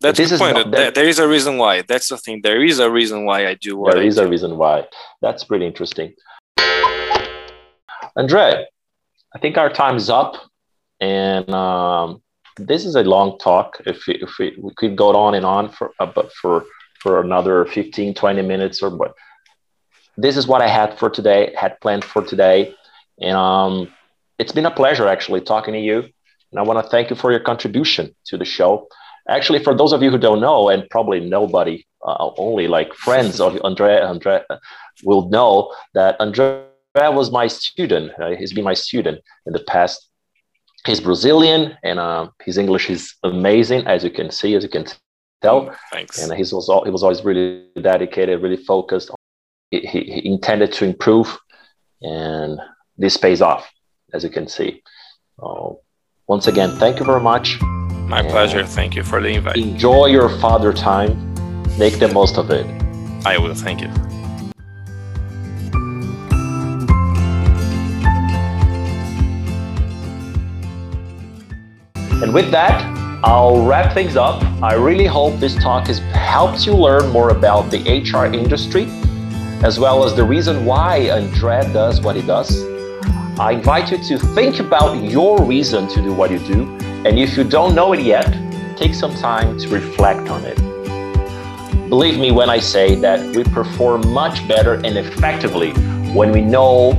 that's 0.00 0.18
this 0.18 0.30
the 0.30 0.38
point. 0.38 0.56
Not, 0.56 0.70
that, 0.72 0.94
there 0.94 1.08
is 1.08 1.18
a 1.18 1.26
reason 1.26 1.56
why. 1.56 1.82
That's 1.82 2.08
the 2.08 2.18
thing. 2.18 2.40
There 2.42 2.62
is 2.62 2.80
a 2.80 2.90
reason 2.90 3.24
why 3.24 3.46
I 3.46 3.54
do 3.54 3.76
what 3.78 3.94
There 3.94 4.02
I 4.02 4.06
is 4.06 4.16
do. 4.16 4.22
a 4.22 4.28
reason 4.28 4.56
why. 4.58 4.86
That's 5.22 5.44
pretty 5.44 5.66
interesting. 5.66 6.12
Andre, 8.14 8.66
I 9.34 9.38
think 9.38 9.56
our 9.56 9.70
time 9.70 9.96
is 9.96 10.10
up, 10.10 10.36
and 11.00 11.48
um, 11.50 12.22
this 12.56 12.84
is 12.84 12.94
a 12.94 13.02
long 13.02 13.38
talk. 13.38 13.80
If 13.86 14.06
we, 14.06 14.14
if 14.16 14.30
we, 14.38 14.56
we 14.60 14.70
could 14.76 14.96
go 14.96 15.14
on 15.16 15.34
and 15.34 15.46
on 15.46 15.70
for 15.70 15.92
uh, 15.98 16.06
but 16.06 16.32
for 16.32 16.64
for 17.00 17.20
another 17.20 17.66
15, 17.66 18.14
20 18.14 18.42
minutes 18.42 18.82
or 18.82 18.90
what. 18.90 19.14
This 20.16 20.36
is 20.36 20.46
what 20.46 20.62
I 20.62 20.68
had 20.68 20.98
for 20.98 21.10
today, 21.10 21.54
had 21.56 21.80
planned 21.80 22.04
for 22.04 22.22
today. 22.22 22.74
And 23.20 23.36
um, 23.36 23.92
it's 24.38 24.52
been 24.52 24.66
a 24.66 24.70
pleasure 24.70 25.06
actually 25.08 25.40
talking 25.40 25.74
to 25.74 25.80
you. 25.80 26.08
And 26.50 26.60
I 26.60 26.62
want 26.62 26.82
to 26.82 26.90
thank 26.90 27.10
you 27.10 27.16
for 27.16 27.30
your 27.30 27.40
contribution 27.40 28.14
to 28.26 28.38
the 28.38 28.44
show. 28.44 28.88
Actually, 29.28 29.62
for 29.62 29.74
those 29.74 29.92
of 29.92 30.02
you 30.02 30.10
who 30.10 30.18
don't 30.18 30.40
know, 30.40 30.68
and 30.68 30.88
probably 30.88 31.20
nobody, 31.20 31.84
uh, 32.06 32.30
only 32.38 32.68
like 32.68 32.94
friends 32.94 33.40
of 33.40 33.58
Andre, 33.64 34.00
Andre 34.00 34.42
will 35.02 35.28
know 35.28 35.74
that 35.94 36.16
Andre 36.20 36.64
was 36.94 37.30
my 37.30 37.48
student. 37.48 38.12
Uh, 38.20 38.36
he's 38.36 38.52
been 38.52 38.64
my 38.64 38.74
student 38.74 39.20
in 39.46 39.52
the 39.52 39.64
past 39.64 40.08
he's 40.86 41.00
Brazilian 41.00 41.76
and 41.82 41.98
uh, 41.98 42.28
his 42.44 42.56
English 42.56 42.88
is 42.88 43.14
amazing, 43.24 43.86
as 43.86 44.04
you 44.04 44.10
can 44.10 44.30
see, 44.30 44.54
as 44.54 44.62
you 44.62 44.68
can 44.68 44.86
tell. 45.42 45.74
Thanks. 45.92 46.22
And 46.22 46.32
he 46.32 46.42
was 46.42 46.70
he 46.84 46.90
was 46.90 47.02
always 47.02 47.24
really 47.24 47.66
dedicated, 47.80 48.42
really 48.42 48.56
focused. 48.56 49.10
He, 49.70 49.80
he, 49.80 50.26
intended 50.26 50.72
to 50.74 50.84
improve, 50.84 51.36
and 52.00 52.60
this 52.96 53.16
pays 53.16 53.42
off, 53.42 53.68
as 54.12 54.22
you 54.22 54.30
can 54.30 54.46
see. 54.46 54.82
So, 55.40 55.80
once 56.28 56.46
again, 56.46 56.70
thank 56.76 57.00
you 57.00 57.04
very 57.04 57.20
much. 57.20 57.60
My 58.08 58.22
pleasure. 58.22 58.64
Thank 58.64 58.94
you 58.94 59.02
for 59.02 59.20
the 59.20 59.28
invite. 59.28 59.56
Enjoy 59.56 60.06
your 60.06 60.28
father 60.38 60.72
time. 60.72 61.34
Make 61.78 61.98
the 61.98 62.08
most 62.12 62.38
of 62.38 62.50
it. 62.50 62.64
I 63.26 63.38
will. 63.38 63.54
Thank 63.54 63.80
you. 63.80 63.88
And 72.22 72.32
with 72.32 72.52
that, 72.52 72.80
I'll 73.24 73.66
wrap 73.66 73.92
things 73.92 74.16
up. 74.16 74.40
I 74.62 74.74
really 74.74 75.06
hope 75.06 75.40
this 75.40 75.56
talk 75.56 75.88
has 75.88 75.98
helped 75.98 76.64
you 76.64 76.74
learn 76.74 77.10
more 77.10 77.30
about 77.30 77.70
the 77.72 77.78
HR 77.80 78.26
industry, 78.26 78.86
as 79.62 79.78
well 79.78 80.04
as 80.04 80.14
the 80.14 80.24
reason 80.24 80.64
why 80.64 81.10
Andre 81.10 81.60
does 81.72 82.00
what 82.00 82.16
he 82.16 82.22
does. 82.22 82.62
I 83.38 83.52
invite 83.52 83.90
you 83.90 83.98
to 83.98 84.18
think 84.34 84.60
about 84.60 85.02
your 85.02 85.42
reason 85.42 85.88
to 85.88 86.02
do 86.02 86.12
what 86.12 86.30
you 86.30 86.38
do. 86.38 86.64
And 87.06 87.18
if 87.18 87.36
you 87.36 87.44
don't 87.44 87.74
know 87.74 87.92
it 87.92 88.00
yet, 88.00 88.26
take 88.76 88.94
some 88.94 89.14
time 89.14 89.58
to 89.58 89.68
reflect 89.68 90.28
on 90.28 90.44
it. 90.44 90.56
Believe 91.88 92.18
me 92.18 92.32
when 92.32 92.50
I 92.50 92.58
say 92.58 92.94
that 92.96 93.34
we 93.36 93.44
perform 93.44 94.12
much 94.12 94.46
better 94.48 94.74
and 94.74 94.96
effectively 94.98 95.72
when 96.12 96.32
we 96.32 96.40
know 96.40 96.92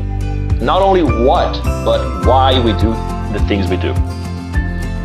not 0.61 0.81
only 0.81 1.03
what, 1.03 1.61
but 1.85 2.25
why 2.25 2.59
we 2.59 2.71
do 2.73 2.91
the 3.33 3.43
things 3.47 3.69
we 3.69 3.77
do. 3.77 3.93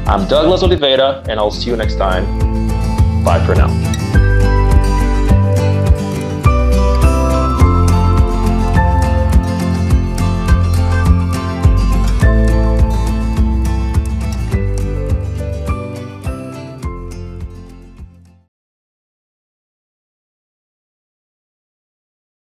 I'm 0.06 0.26
Douglas 0.28 0.62
Oliveira, 0.62 1.22
and 1.28 1.38
I'll 1.38 1.50
see 1.50 1.70
you 1.70 1.76
next 1.76 1.96
time. 1.96 2.24
Bye 3.24 3.44
for 3.46 3.54
now. 3.54 4.01